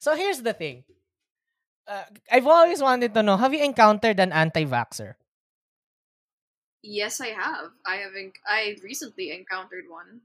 [0.01, 0.85] so here's the thing.
[1.89, 5.17] Uh, I've always wanted to know, have you encountered an anti-vaxxer?
[6.81, 7.75] Yes, I have.
[7.85, 8.15] I have.
[8.15, 10.21] En- I recently encountered one.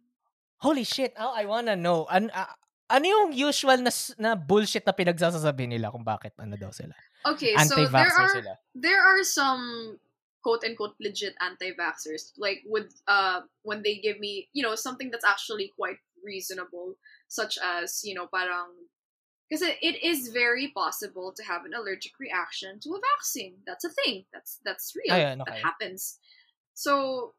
[0.63, 2.07] Holy shit, oh, I wanna know.
[2.09, 2.55] An, ah,
[2.89, 6.95] ano yung usual na, na bullshit na pinagsasabi nila kung bakit ano daw sila?
[7.27, 8.55] Okay, so there are sila.
[8.75, 9.99] there are some
[10.45, 15.25] quote unquote legit anti-vaxxers like with uh when they give me you know something that's
[15.25, 18.69] actually quite reasonable such as you know parang
[19.49, 23.89] because it, it is very possible to have an allergic reaction to a vaccine that's
[23.89, 25.65] a thing that's that's real Ayun, that okay.
[25.65, 26.21] happens
[26.75, 27.35] so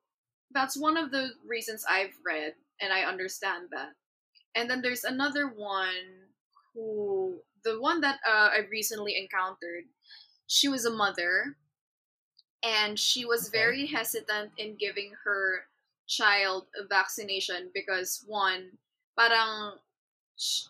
[0.51, 3.93] that's one of the reasons i've read and i understand that.
[4.55, 6.31] And then there's another one
[6.73, 9.85] who the one that uh, i recently encountered
[10.47, 11.57] she was a mother
[12.63, 13.59] and she was Okay.
[13.59, 15.67] very hesitant in giving her
[16.07, 18.77] child a vaccination because one
[19.17, 19.79] parang
[20.37, 20.67] sh-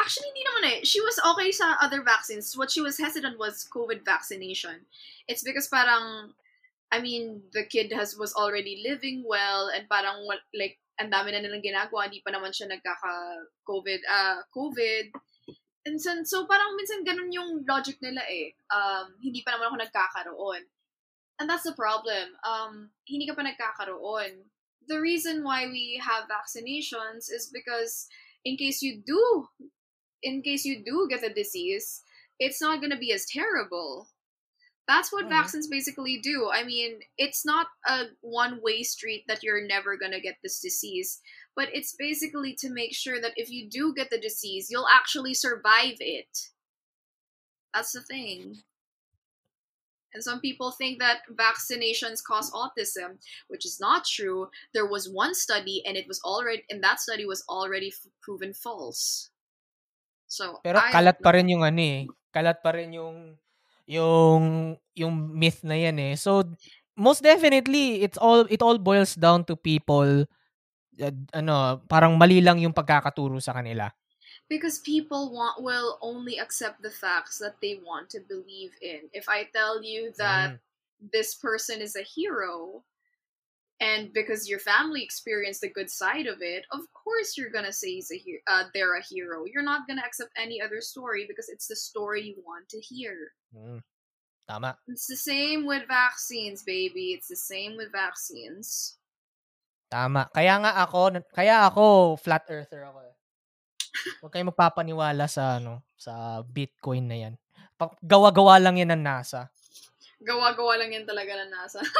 [0.00, 0.78] actually hindi naman eh.
[0.84, 2.52] She was okay sa other vaccines.
[2.56, 4.86] What she was hesitant was covid vaccination.
[5.28, 6.34] It's because parang
[6.92, 10.22] I mean the kid has was already living well and parang
[10.54, 13.12] like ang dami na nilang ginagawa hindi pa naman siya nagkaka
[13.66, 15.12] covid ah covid
[15.86, 18.58] And so, so parang minsan ganun yung logic nila eh.
[18.74, 20.62] Um, hindi pa naman ako nagkakaroon.
[21.38, 22.34] And that's the problem.
[22.42, 24.50] Um, hindi ka pa nagkakaroon.
[24.90, 28.10] The reason why we have vaccinations is because
[28.42, 29.46] in case you do,
[30.26, 32.02] in case you do get the disease,
[32.42, 34.10] it's not gonna be as terrible.
[34.86, 35.30] That's what Mhm.
[35.30, 36.48] vaccines basically do.
[36.48, 41.20] I mean, it's not a one-way street that you're never gonna get this disease
[41.56, 45.32] but it's basically to make sure that if you do get the disease, you'll actually
[45.32, 46.52] survive it.
[47.72, 48.60] That's the thing.
[50.12, 53.18] And some people think that vaccinations cause autism,
[53.48, 54.48] which is not true.
[54.72, 58.52] There was one study, and it was already, and that study was already f- proven
[58.52, 59.32] false.
[60.28, 62.04] So, Pero I kalat pa rin yung ano eh.
[62.32, 63.36] Kalat pa rin yung
[63.86, 66.14] yung yung myth na yan eh.
[66.18, 66.42] So
[66.98, 70.26] most definitely it's all it all boils down to people
[71.00, 73.90] uh, ano, parang mali lang yung pagkakaturo sa kanila.
[74.48, 79.10] because people want will only accept the facts that they want to believe in.
[79.12, 80.58] If I tell you that Mm.
[81.12, 82.84] this person is a hero
[83.80, 88.00] and because your family experienced the good side of it of course you're gonna say
[88.00, 91.48] he's a he- uh, they're a hero you're not gonna accept any other story because
[91.52, 93.80] it's the story you want to hear Mm.
[94.48, 94.78] Tama.
[94.88, 98.96] it's the same with vaccines baby it's the same with vaccines
[99.86, 100.26] Tama.
[100.34, 103.14] Kaya nga ako, kaya ako flat earther ako eh.
[104.18, 107.34] Huwag kayong magpapaniwala sa ano, sa Bitcoin na yan.
[108.02, 109.46] Gawa-gawa lang yan ng NASA.
[110.22, 111.80] Gawa-gawa lang yan talaga na nasa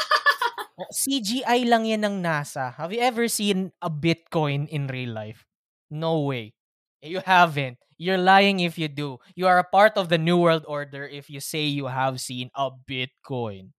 [0.77, 2.69] O, CGI lang yan ng NASA.
[2.77, 5.49] Have you ever seen a Bitcoin in real life?
[5.89, 6.53] No way.
[7.01, 7.81] You haven't.
[7.97, 9.17] You're lying if you do.
[9.33, 12.53] You are a part of the New World Order if you say you have seen
[12.53, 13.73] a Bitcoin.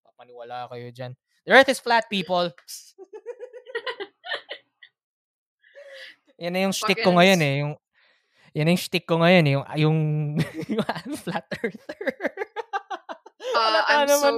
[0.00, 1.12] Papaniwala kayo dyan.
[1.44, 2.56] The Earth is flat, people.
[6.40, 7.54] yan na yung shtick ko ngayon eh.
[7.60, 7.76] Yung,
[8.56, 9.52] yan na yung shtick ko ngayon eh.
[9.52, 9.98] Yung, yung,
[10.72, 12.00] yung flat earther.
[13.40, 14.36] Uh, I'm so-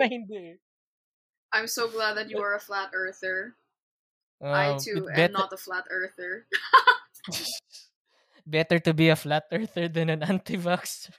[1.52, 3.54] i'm so glad that you are a flat earther
[4.40, 6.46] i Uh, too am not a flat earther
[8.46, 11.14] better to be a flat earther than an anti-vaxxer.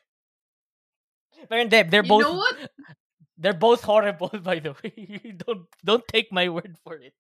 [1.50, 2.56] Pero hindi, they're you both know what
[3.40, 4.92] they're both horrible by the way.
[5.40, 7.14] don't don't take my word for it.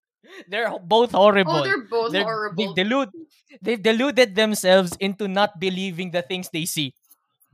[0.47, 1.59] They're both horrible.
[1.59, 3.09] oh they're both They're- horrible They've, delude,
[3.61, 6.95] they've deluded themselves into not believing the things they see.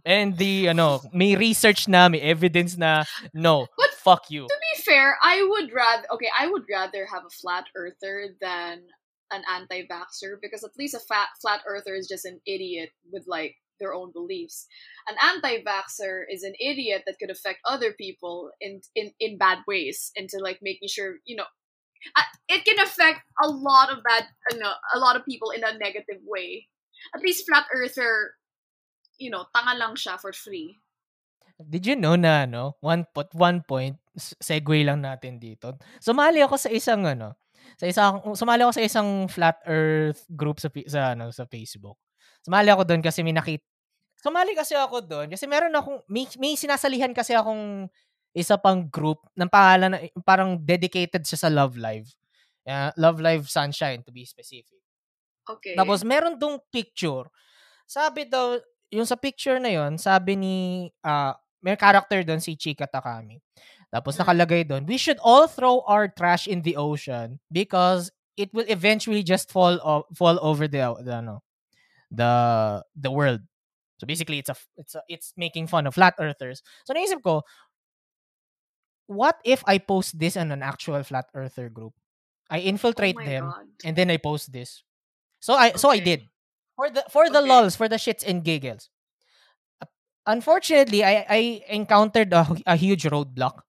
[0.06, 4.48] And the ano, may research na, may evidence na no, But fuck you.
[4.48, 8.84] to be fair, I would rather okay, I would rather have a flat earther than
[9.32, 13.56] an anti-vaxxer because at least a fat flat earther is just an idiot with like
[13.80, 14.68] their own beliefs.
[15.08, 20.12] An anti-vaxxer is an idiot that could affect other people in in in bad ways
[20.16, 21.48] into like making sure, you know,
[22.48, 25.78] it can affect a lot of bad you know, a lot of people in a
[25.78, 26.68] negative way.
[27.16, 28.32] At least flat earther,
[29.20, 30.80] you know, tanga lang siya for free.
[31.60, 35.76] Did you know na ano, one pot one point segue lang natin dito.
[36.00, 37.36] Sumali ako sa isang ano,
[37.76, 42.00] sa isang sumali ako sa isang flat earth group sa sa ano sa Facebook.
[42.48, 43.68] Sumali ako doon kasi may nakita.
[44.20, 47.88] Sumali kasi ako doon kasi meron akong, may, may sinasalihan kasi akong
[48.36, 52.08] isa pang group ng pangalan na parang dedicated siya sa Love Live.
[52.68, 54.80] Uh, Love Live Sunshine to be specific.
[55.48, 55.74] Okay.
[55.74, 57.32] Tapos meron dong picture.
[57.88, 58.60] Sabi daw,
[58.92, 60.56] yung sa picture na yon sabi ni,
[61.06, 63.42] ah, may character doon si Chika Takami.
[63.92, 64.20] Tapos Mm.
[64.24, 69.22] nakalagay doon, we should all throw our trash in the ocean because it will eventually
[69.24, 71.44] just fall o- fall over the, the ano
[72.12, 72.32] the
[72.96, 73.42] the world.
[74.00, 76.64] So basically it's a it's a, it's making fun of flat earthers.
[76.88, 77.44] So naisip ko,
[79.08, 81.94] what if I post this in an actual flat earther group?
[82.50, 83.66] I infiltrate oh them God.
[83.86, 84.84] and then I post this.
[85.40, 86.06] So I so I Okay.
[86.06, 86.22] did.
[86.80, 87.50] For the for the Okay.
[87.52, 88.88] lulls, for the shits and giggles.
[90.24, 93.68] Unfortunately, I I encountered a, a huge roadblock.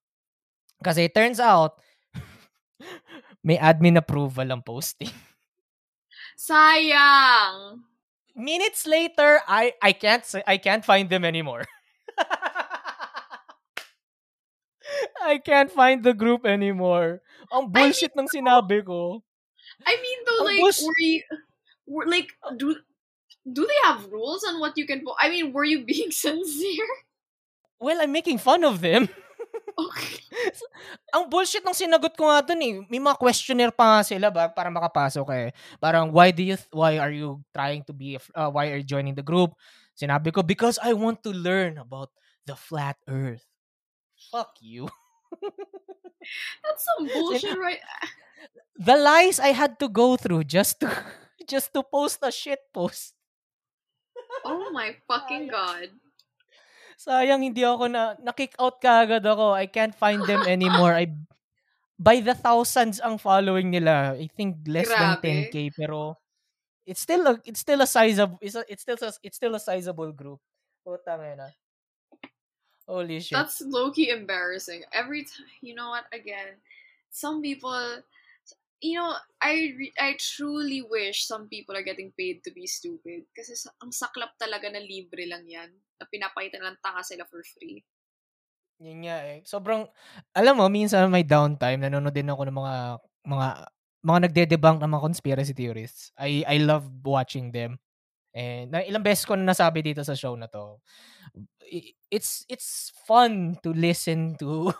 [0.78, 1.82] Kasi it turns out
[3.42, 5.11] may admin approval ang posting.
[6.38, 7.82] Sayang.
[8.38, 11.66] Minutes later, I I can't say, I can't find them anymore.
[15.22, 17.20] I can't find the group anymore.
[17.52, 19.22] Ang bullshit ng sinabi ko.
[19.86, 21.22] I mean, though, like, bus- were you,
[21.86, 22.76] were, like, do
[23.45, 25.05] do they have rules on what you can?
[25.05, 26.91] Po- I mean, were you being sincere?
[27.80, 29.09] Well, I'm making fun of them.
[29.80, 30.20] Okay.
[31.16, 32.74] ang bullshit ng sinagot ko nga dun eh.
[32.93, 35.49] May mga questionnaire pa nga sila ba para makapasok eh.
[35.80, 38.86] Parang why do you th- why are you trying to be uh, why are you
[38.86, 39.57] joining the group?
[39.97, 42.12] Sinabi ko because I want to learn about
[42.45, 43.45] the flat earth.
[44.28, 44.88] Fuck you.
[46.61, 47.80] That's some bullshit, right?
[48.76, 50.93] The lies I had to go through just to
[51.49, 53.16] just to post a shit post.
[54.45, 55.91] Oh my fucking god.
[57.01, 59.57] Sayang hindi ako na na-kick out kaagad ako.
[59.57, 60.93] I can't find them anymore.
[60.93, 61.09] I
[62.01, 64.16] by the thousands ang following nila.
[64.16, 65.20] I think less Grabe.
[65.24, 66.20] than 10k pero
[66.85, 69.62] it's still a it's still a sizable it's, a, it's still a, it's still a
[69.62, 70.41] sizable group.
[70.85, 71.53] Putang ina.
[72.91, 73.39] Holy shit.
[73.39, 74.83] That's low key embarrassing.
[74.93, 76.11] Every time, you know what?
[76.12, 76.59] Again,
[77.11, 78.03] some people,
[78.83, 79.12] you know,
[79.43, 83.26] I re- I truly wish some people are getting paid to be stupid.
[83.37, 85.70] Kasi sa- ang saklap talaga na libre lang yan.
[86.01, 87.85] Na pinapakita lang tanga sila for free.
[88.81, 89.39] Yun nga eh.
[89.45, 89.85] Sobrang,
[90.33, 92.74] alam mo, minsan may downtime, nanonood din ako ng mga,
[93.28, 93.49] mga,
[94.01, 96.09] mga nagde-debunk ng mga conspiracy theorists.
[96.16, 97.76] I, I love watching them.
[98.33, 100.81] And na, ilang beses ko na nasabi dito sa show na to.
[102.11, 104.72] It's, it's fun to listen to,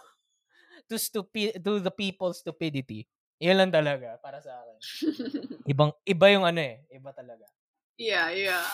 [0.91, 3.09] to stupid, to the people's stupidity.
[3.41, 4.77] Yun lang talaga, para sa akin.
[5.73, 6.85] Ibang, iba yung ano eh.
[6.93, 7.49] Iba talaga.
[7.97, 8.69] yeah, yeah.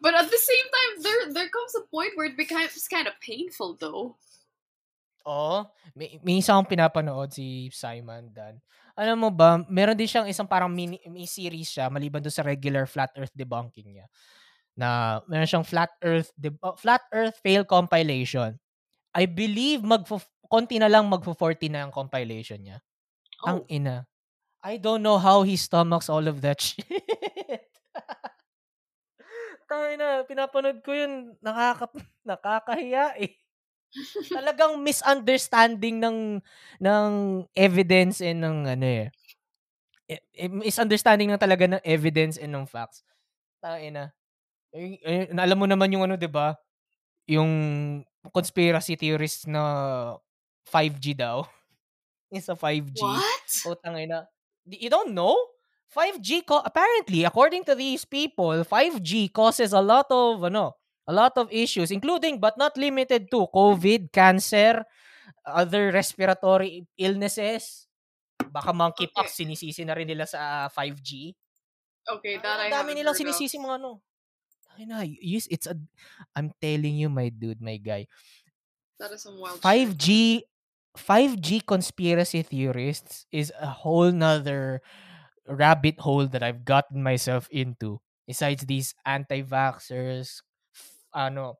[0.00, 3.16] But at the same time, there there comes a point where it becomes kind of
[3.20, 4.16] painful, though.
[5.26, 5.68] Oo.
[5.92, 8.62] May, may isa akong pinapanood si Simon Dan.
[8.96, 12.46] Alam mo ba, meron din siyang isang parang mini, mini series siya maliban doon sa
[12.46, 14.06] regular flat earth debunking niya.
[14.78, 18.56] Na meron siyang flat earth deb- oh, flat earth fail compilation.
[19.12, 20.06] I believe mag
[20.46, 22.78] konti na lang magfo 40 na ang compilation niya.
[23.44, 24.06] Ang Oh, ina.
[24.64, 26.86] I don't know how he stomachs all of that shit.
[29.66, 31.90] Tangina, na, pinapanood ko yun, nakaka,
[32.22, 33.34] nakakahiya eh.
[34.30, 36.18] Talagang misunderstanding ng
[36.82, 37.10] ng
[37.56, 39.06] evidence and ng ano eh.
[40.06, 43.02] Eh, eh, Misunderstanding ng talaga ng evidence and ng facts.
[43.62, 44.12] Tangina.
[44.74, 46.56] Eh, eh, na- alam mo naman yung ano, 'di ba?
[47.30, 47.50] Yung
[48.34, 49.62] conspiracy theorists na
[50.68, 51.46] 5G daw.
[52.30, 52.98] Is a 5G.
[53.02, 53.46] what?
[53.62, 54.26] Putang ina.
[54.66, 55.38] D- You don't know?
[55.86, 60.74] 5G co- apparently according to these people, 5G causes a lot of ano,
[61.06, 64.82] a lot of issues including but not limited to COVID, cancer,
[65.46, 67.86] other respiratory illnesses.
[68.50, 71.30] Baka monkeypox sinisisi na rin nila sa 5G.
[72.06, 74.02] Okay, that Ang I dami nilang sinisisi mga ano.
[74.76, 75.78] Ay na, use it's a
[76.34, 78.10] I'm telling you my dude, my guy.
[78.98, 79.64] That is some wild shit.
[80.96, 84.80] 5G 5G conspiracy theorists is a whole nother
[85.48, 88.00] rabbit hole that I've gotten myself into.
[88.26, 90.42] Besides these anti-vaxxers,
[91.14, 91.58] ano,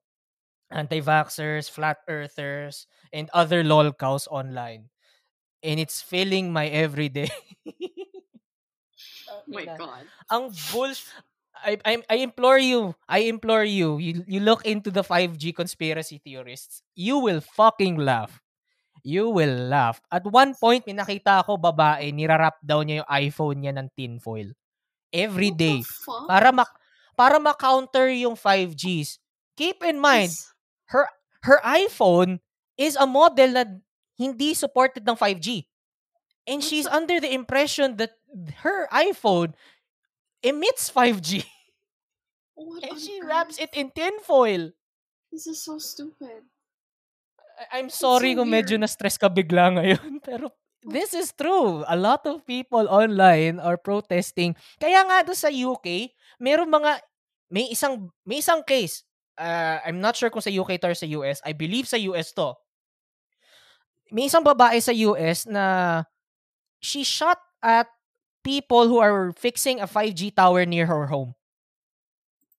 [0.70, 4.90] anti-vaxxers, flat earthers, and other lol cows online.
[5.62, 7.30] And it's filling my everyday.
[9.28, 10.06] Oh my god.
[10.30, 10.94] ang bull
[11.56, 16.20] I, I I implore you, I implore you, you you look into the 5G conspiracy
[16.20, 16.82] theorists.
[16.94, 18.44] You will fucking laugh.
[19.06, 20.02] You will laugh.
[20.10, 24.50] At one point, may nakita ako babae, nirarap daw niya yung iPhone niya ng tinfoil.
[25.14, 25.78] Every What day.
[26.26, 26.74] Para mak
[27.14, 29.22] para ma-counter yung 5Gs.
[29.54, 30.34] Keep in mind,
[30.90, 31.06] her
[31.46, 32.42] her iPhone
[32.74, 33.64] is a model na
[34.18, 35.70] hindi supported ng 5G.
[36.50, 38.18] And she's under the impression that
[38.66, 39.54] her iPhone
[40.42, 41.46] emits 5G.
[42.58, 44.74] What And she wraps it in tinfoil.
[45.30, 46.42] This is so stupid.
[47.72, 50.20] I'm sorry so kung medyo na-stress ka bigla ngayon.
[50.28, 50.52] Pero
[50.84, 51.82] this is true.
[51.88, 54.54] A lot of people online are protesting.
[54.76, 57.00] Kaya nga doon sa UK, meron mga,
[57.48, 59.02] may isang, may isang case.
[59.36, 61.40] Uh, I'm not sure kung sa UK to or sa US.
[61.44, 62.56] I believe sa US to.
[64.12, 66.04] May isang babae sa US na
[66.78, 67.90] she shot at
[68.46, 71.34] people who are fixing a 5G tower near her home.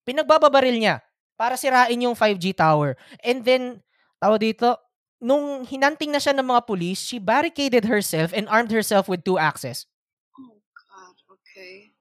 [0.04, 1.00] Pinagbababaril niya
[1.40, 3.00] para sirain yung 5G tower.
[3.24, 3.80] And then,
[4.20, 4.76] tawag dito,
[5.22, 9.38] nung hinanting na siya ng mga police, she barricaded herself and armed herself with two
[9.38, 9.86] axes.
[10.38, 11.16] Oh God.
[11.42, 11.92] Okay.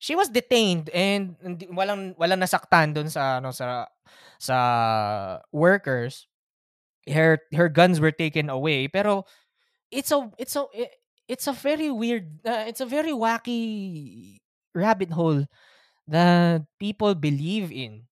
[0.00, 3.84] She was detained and hindi- walang walang nasaktan doon sa ano sa
[4.40, 4.56] sa
[5.52, 6.24] workers.
[7.08, 9.24] Her her guns were taken away pero
[9.90, 10.64] it's a it's a
[11.28, 14.40] it's a very weird uh, it's a very wacky
[14.76, 15.44] rabbit hole
[16.08, 18.04] that people believe in.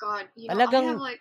[0.00, 1.20] God, you know, I Talagang- have like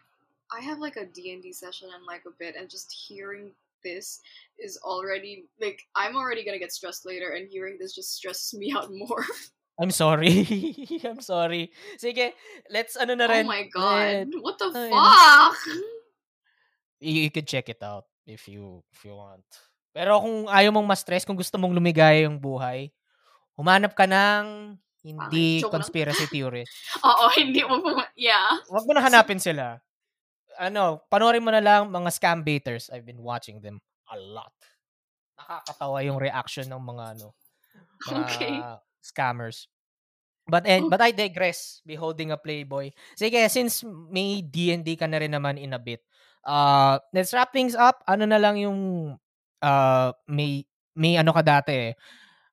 [0.52, 3.52] I have like a D&D session in like a bit and just hearing
[3.84, 4.22] this
[4.58, 8.58] is already like I'm already going to get stressed later and hearing this just stresses
[8.58, 9.26] me out more.
[9.82, 10.46] I'm sorry.
[11.04, 11.74] I'm sorry.
[11.98, 12.38] Sige,
[12.70, 14.30] let's ano na oh my god.
[14.30, 15.58] let- what the Ay, fuck?
[17.02, 19.44] you, you could check it out if you if you want.
[19.94, 22.89] Pero kung ayaw mong ma-stress, kung gusto mong lumigaya yung buhay,
[23.54, 24.74] humanap ka ng
[25.06, 25.70] hindi lang.
[25.70, 26.74] conspiracy theorist.
[27.06, 28.58] Oo, hindi mo po, yeah.
[28.72, 29.83] Huwag mo na hanapin sila.
[30.60, 32.89] Ano, panoorin mo na lang mga scam baiters.
[32.93, 33.82] I've been watching them
[34.12, 34.54] a lot.
[35.39, 37.28] Nakakatawa yung reaction ng mga ano,
[38.08, 38.56] mga Okay.
[39.04, 39.68] scammers.
[40.47, 41.80] But and but I digress.
[41.88, 42.91] Beholding a playboy.
[43.16, 46.04] Sige, since may D&D ka na rin naman in a bit.
[46.43, 48.04] Uh, let's wrap things up.
[48.10, 48.80] Ano na lang yung
[49.64, 50.68] uh, may
[50.99, 51.93] may ano ka dati eh.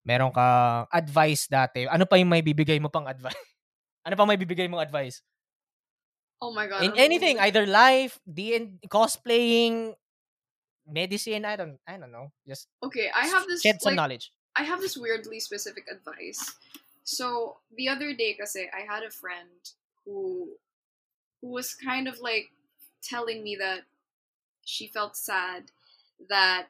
[0.06, 0.46] Meron ka
[0.90, 1.84] advice dati.
[1.90, 3.36] Ano pa yung may bibigay mo pang advice?
[4.06, 5.22] ano pa may bibigay mong advice?
[6.42, 6.84] Oh my god.
[6.84, 8.56] In anything, either life, D
[8.88, 9.94] cosplaying,
[10.86, 12.32] medicine, I don't I don't know.
[12.46, 14.32] Just Okay, I have this shed some like, knowledge.
[14.56, 16.54] I have this weirdly specific advice.
[17.04, 19.60] So the other day, kasi I had a friend
[20.04, 20.48] who
[21.40, 22.52] who was kind of like
[23.02, 23.82] telling me that
[24.64, 25.70] she felt sad
[26.28, 26.68] that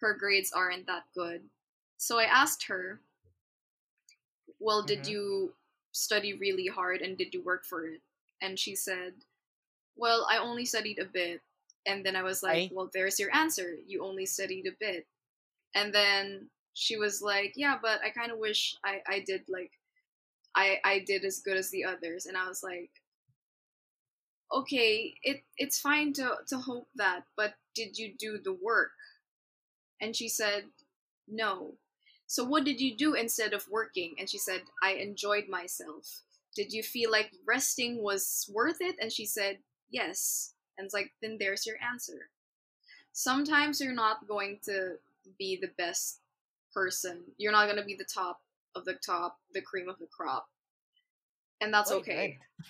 [0.00, 1.42] her grades aren't that good.
[1.98, 3.00] So I asked her,
[4.58, 5.10] "Well, did Mhm.
[5.10, 5.54] you
[5.92, 8.02] study really hard and did you work for it?"
[8.40, 9.14] And she said,
[9.96, 11.42] "Well, I only studied a bit."
[11.86, 12.70] And then I was like, Ay.
[12.72, 13.78] "Well, there's your answer.
[13.86, 15.06] You only studied a bit."
[15.74, 19.72] And then she was like, "Yeah, but I kind of wish I I did like
[20.54, 22.90] I I did as good as the others." And I was like,
[24.50, 28.96] "Okay, it it's fine to to hope that, but did you do the work?"
[30.00, 30.72] And she said,
[31.26, 31.78] "No."
[32.26, 34.18] So what did you do instead of working?
[34.18, 36.25] And she said, "I enjoyed myself."
[36.56, 38.96] Did you feel like resting was worth it?
[39.00, 39.58] And she said,
[39.90, 42.28] "Yes." And it's like, then there's your answer.
[43.12, 44.96] Sometimes you're not going to
[45.38, 46.20] be the best
[46.74, 47.22] person.
[47.38, 48.40] You're not going to be the top
[48.74, 50.48] of the top, the cream of the crop.
[51.60, 52.16] And that's okay.
[52.16, 52.66] right.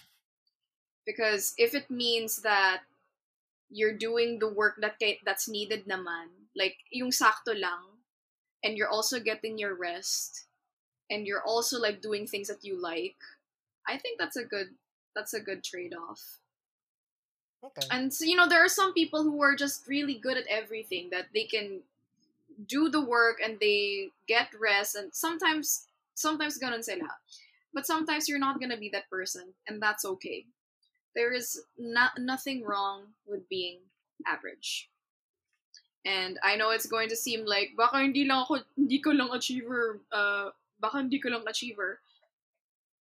[1.05, 2.83] Because if it means that
[3.71, 7.99] you're doing the work that that's needed naman, like yung sakto lang,
[8.63, 10.47] and you're also getting your rest,
[11.11, 13.19] and you're also like doing things that you like,
[13.89, 14.75] I think that's a good
[15.15, 16.41] that's a good trade-off.
[17.65, 17.87] Okay.
[17.91, 21.09] And so, you know, there are some people who are just really good at everything
[21.11, 21.81] that they can
[22.67, 27.09] do the work and they get rest and sometimes sometimes ganun sila.
[27.75, 30.47] But sometimes you're not gonna be that person and that's okay.
[31.15, 33.79] There is no- nothing wrong with being
[34.27, 34.89] average.
[36.05, 39.33] And I know it's going to seem like baka hindi lang ako hindi ko lang
[39.35, 41.99] achiever uh baka hindi ko lang achiever.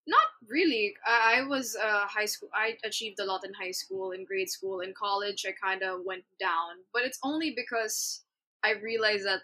[0.08, 0.94] Not really.
[1.06, 2.50] I, I was uh, high school.
[2.54, 5.46] I achieved a lot in high school, in grade school, in college.
[5.48, 8.22] I kind of went down, but it's only because
[8.64, 9.42] I realized that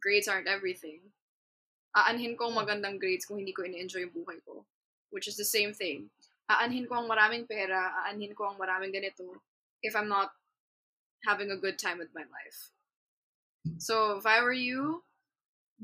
[0.00, 1.00] grades aren't everything.
[1.96, 4.66] Aanhin ko ang magandang grades kung hindi ko ini-enjoy yung buhay ko,
[5.10, 6.10] which is the same thing.
[6.50, 9.38] Aanhin ko ang maraming pera, aanhin ko ang maraming ganito
[9.82, 10.30] if I'm not
[11.26, 12.58] having a good time with my life.
[13.78, 15.02] So if I were you,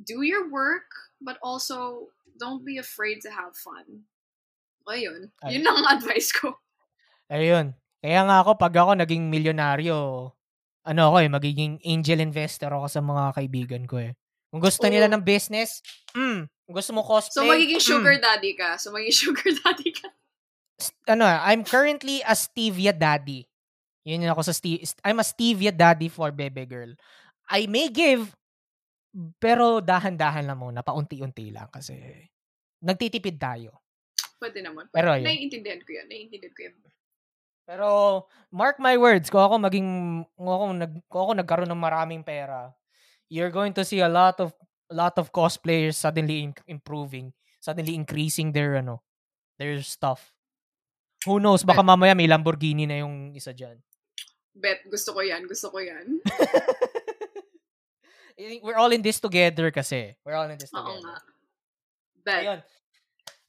[0.05, 0.91] do your work,
[1.21, 2.09] but also
[2.41, 4.09] don't be afraid to have fun.
[4.89, 5.31] Ayun.
[5.45, 5.61] Ay.
[5.61, 6.57] Yun ang advice ko.
[7.31, 7.77] Ayun.
[8.01, 10.33] Kaya nga ako, pag ako naging milyonaryo,
[10.89, 14.17] ano ako eh, magiging angel investor ako sa mga kaibigan ko eh.
[14.51, 15.15] Kung gusto nila Oo.
[15.15, 15.79] ng business,
[16.17, 18.71] mm, kung gusto mo cosplay, So magiging sugar mm, daddy ka.
[18.81, 20.09] So magiging sugar daddy ka.
[21.13, 23.47] ano, I'm currently a stevia daddy.
[24.03, 26.97] Yun yun ako sa Steve, I'm a stevia daddy for Bebe Girl.
[27.47, 28.33] I may give,
[29.43, 31.99] pero dahan-dahan lang muna, paunti-unti lang kasi
[32.79, 33.83] nagtitipid tayo.
[34.41, 34.89] Pwede naman.
[34.95, 35.27] Pero yun.
[35.27, 36.07] Naiintindihan ko yan.
[36.09, 36.75] Naiintindihan ko yan.
[37.71, 37.89] Pero
[38.51, 39.89] mark my words, kung ako maging
[40.35, 42.75] kung ako nag kung ako nagkaroon ng maraming pera,
[43.31, 44.51] you're going to see a lot of
[44.91, 47.31] a lot of cosplayers suddenly in- improving,
[47.63, 49.05] suddenly increasing their ano,
[49.55, 50.35] their stuff.
[51.29, 53.77] Who knows, baka mamaya may Lamborghini na yung isa diyan.
[54.57, 55.47] Bet, gusto ko yan.
[55.47, 56.19] Gusto ko yan.
[58.63, 60.15] We're all in this together kasi.
[60.25, 61.17] We're all in this Oo nga.
[62.25, 62.41] Bet.
[62.45, 62.61] Ayun.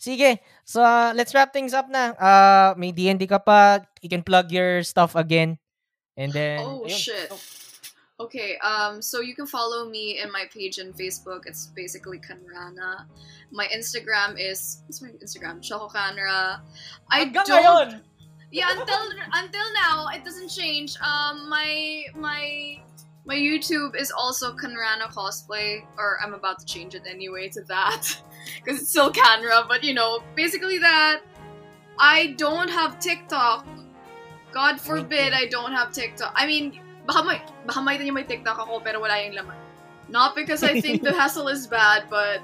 [0.01, 0.39] Sige.
[0.65, 2.15] So, uh, let's wrap things up na.
[2.17, 3.83] Uh, may D&D ka pa.
[4.01, 5.59] You can plug your stuff again.
[6.17, 6.97] And then, Oh, ayun.
[6.97, 7.29] shit.
[8.21, 11.49] Okay, um, so you can follow me in my page on Facebook.
[11.49, 13.09] It's basically Kanrana.
[13.49, 15.57] My Instagram is what's my Instagram?
[15.57, 16.61] Choco Kanra.
[17.09, 17.49] I Hanggang don't.
[17.49, 17.87] ngayon.
[18.53, 19.01] Yeah, until
[19.33, 20.93] until now, it doesn't change.
[21.01, 22.77] Um, my my
[23.25, 28.21] my YouTube is also Kanrana cosplay, or I'm about to change it anyway to that
[28.57, 29.67] because it's still Kanra.
[29.67, 31.21] But you know, basically that.
[31.99, 33.65] I don't have TikTok.
[34.51, 36.33] God forbid I don't have TikTok.
[36.35, 39.57] I mean, baka may, baka may niyo may TikTok ako pero wala yung laman.
[40.09, 42.41] Not because I think the hassle is bad, but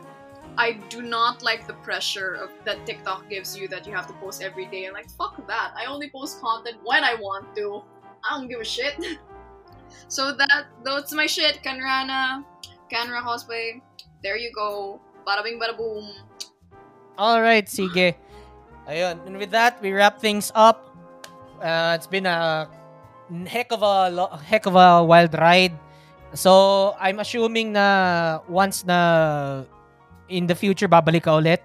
[0.57, 4.13] I do not like the pressure of that TikTok gives you that you have to
[4.21, 4.85] post every day.
[4.85, 5.73] And like, fuck that.
[5.75, 7.81] I only post content when I want to.
[8.23, 8.95] I don't give a shit.
[10.07, 11.59] so that that's my shit.
[11.63, 12.43] Kanrana,
[12.91, 13.81] Kanra cosplay.
[14.23, 14.99] There you go.
[15.27, 16.07] Bada bing bada boom.
[17.17, 18.15] All right, sige.
[18.87, 19.19] Ayun.
[19.27, 20.95] And with that, we wrap things up.
[21.59, 22.69] Uh, it's been a
[23.49, 25.73] heck of a lo- heck of a wild ride.
[26.33, 29.63] So, I'm assuming na once na
[30.29, 31.63] in the future babalik ka ulit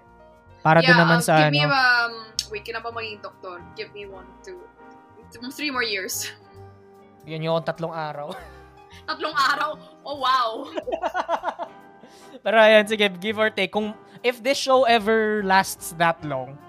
[0.63, 1.75] para yeah, doon naman um, sa give me ano.
[1.75, 2.13] um
[2.51, 3.59] wait, kailan pa maging doktor?
[3.75, 4.63] Give me one, two,
[5.31, 6.31] th- three more years.
[7.23, 8.35] Yun yung tatlong araw.
[9.09, 9.71] Tatlong araw.
[10.05, 10.49] Oh wow.
[12.43, 13.71] Pero ayan, sige, give or take.
[13.71, 16.59] Kung, if this show ever lasts that long,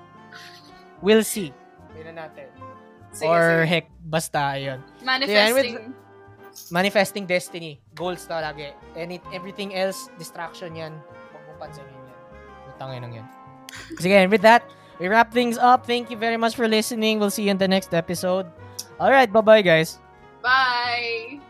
[1.03, 1.51] we'll see.
[1.95, 2.49] Tingnan natin.
[3.11, 3.71] Sige, Or sige.
[3.71, 4.79] heck, basta, ayun.
[5.03, 5.95] manifesting.
[6.71, 7.83] Manifesting destiny.
[7.99, 8.71] Goals talaga.
[8.95, 10.95] Any, everything else, distraction yan.
[11.35, 12.19] Huwag mong pansinin yan.
[12.71, 13.27] Utangin lang yan.
[13.99, 14.63] Sige, and with that,
[15.03, 15.83] we wrap things up.
[15.83, 17.19] Thank you very much for listening.
[17.19, 18.47] We'll see you in the next episode.
[19.03, 19.99] Alright, bye-bye guys.
[20.45, 21.41] Bye.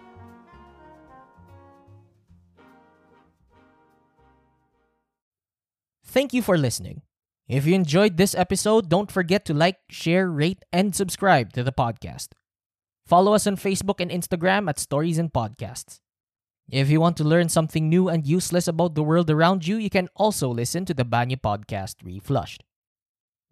[6.05, 7.03] Thank you for listening.
[7.49, 11.73] If you enjoyed this episode, don't forget to like, share, rate, and subscribe to the
[11.73, 12.29] podcast.
[13.05, 15.99] Follow us on Facebook and Instagram at Stories and Podcasts.
[16.71, 19.91] If you want to learn something new and useless about the world around you, you
[19.91, 22.63] can also listen to the Banyo podcast Reflushed.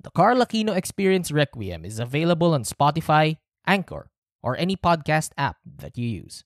[0.04, 4.11] The Carl Aquino Experience Requiem is available on Spotify, Anchor,
[4.42, 6.44] or any podcast app that you use.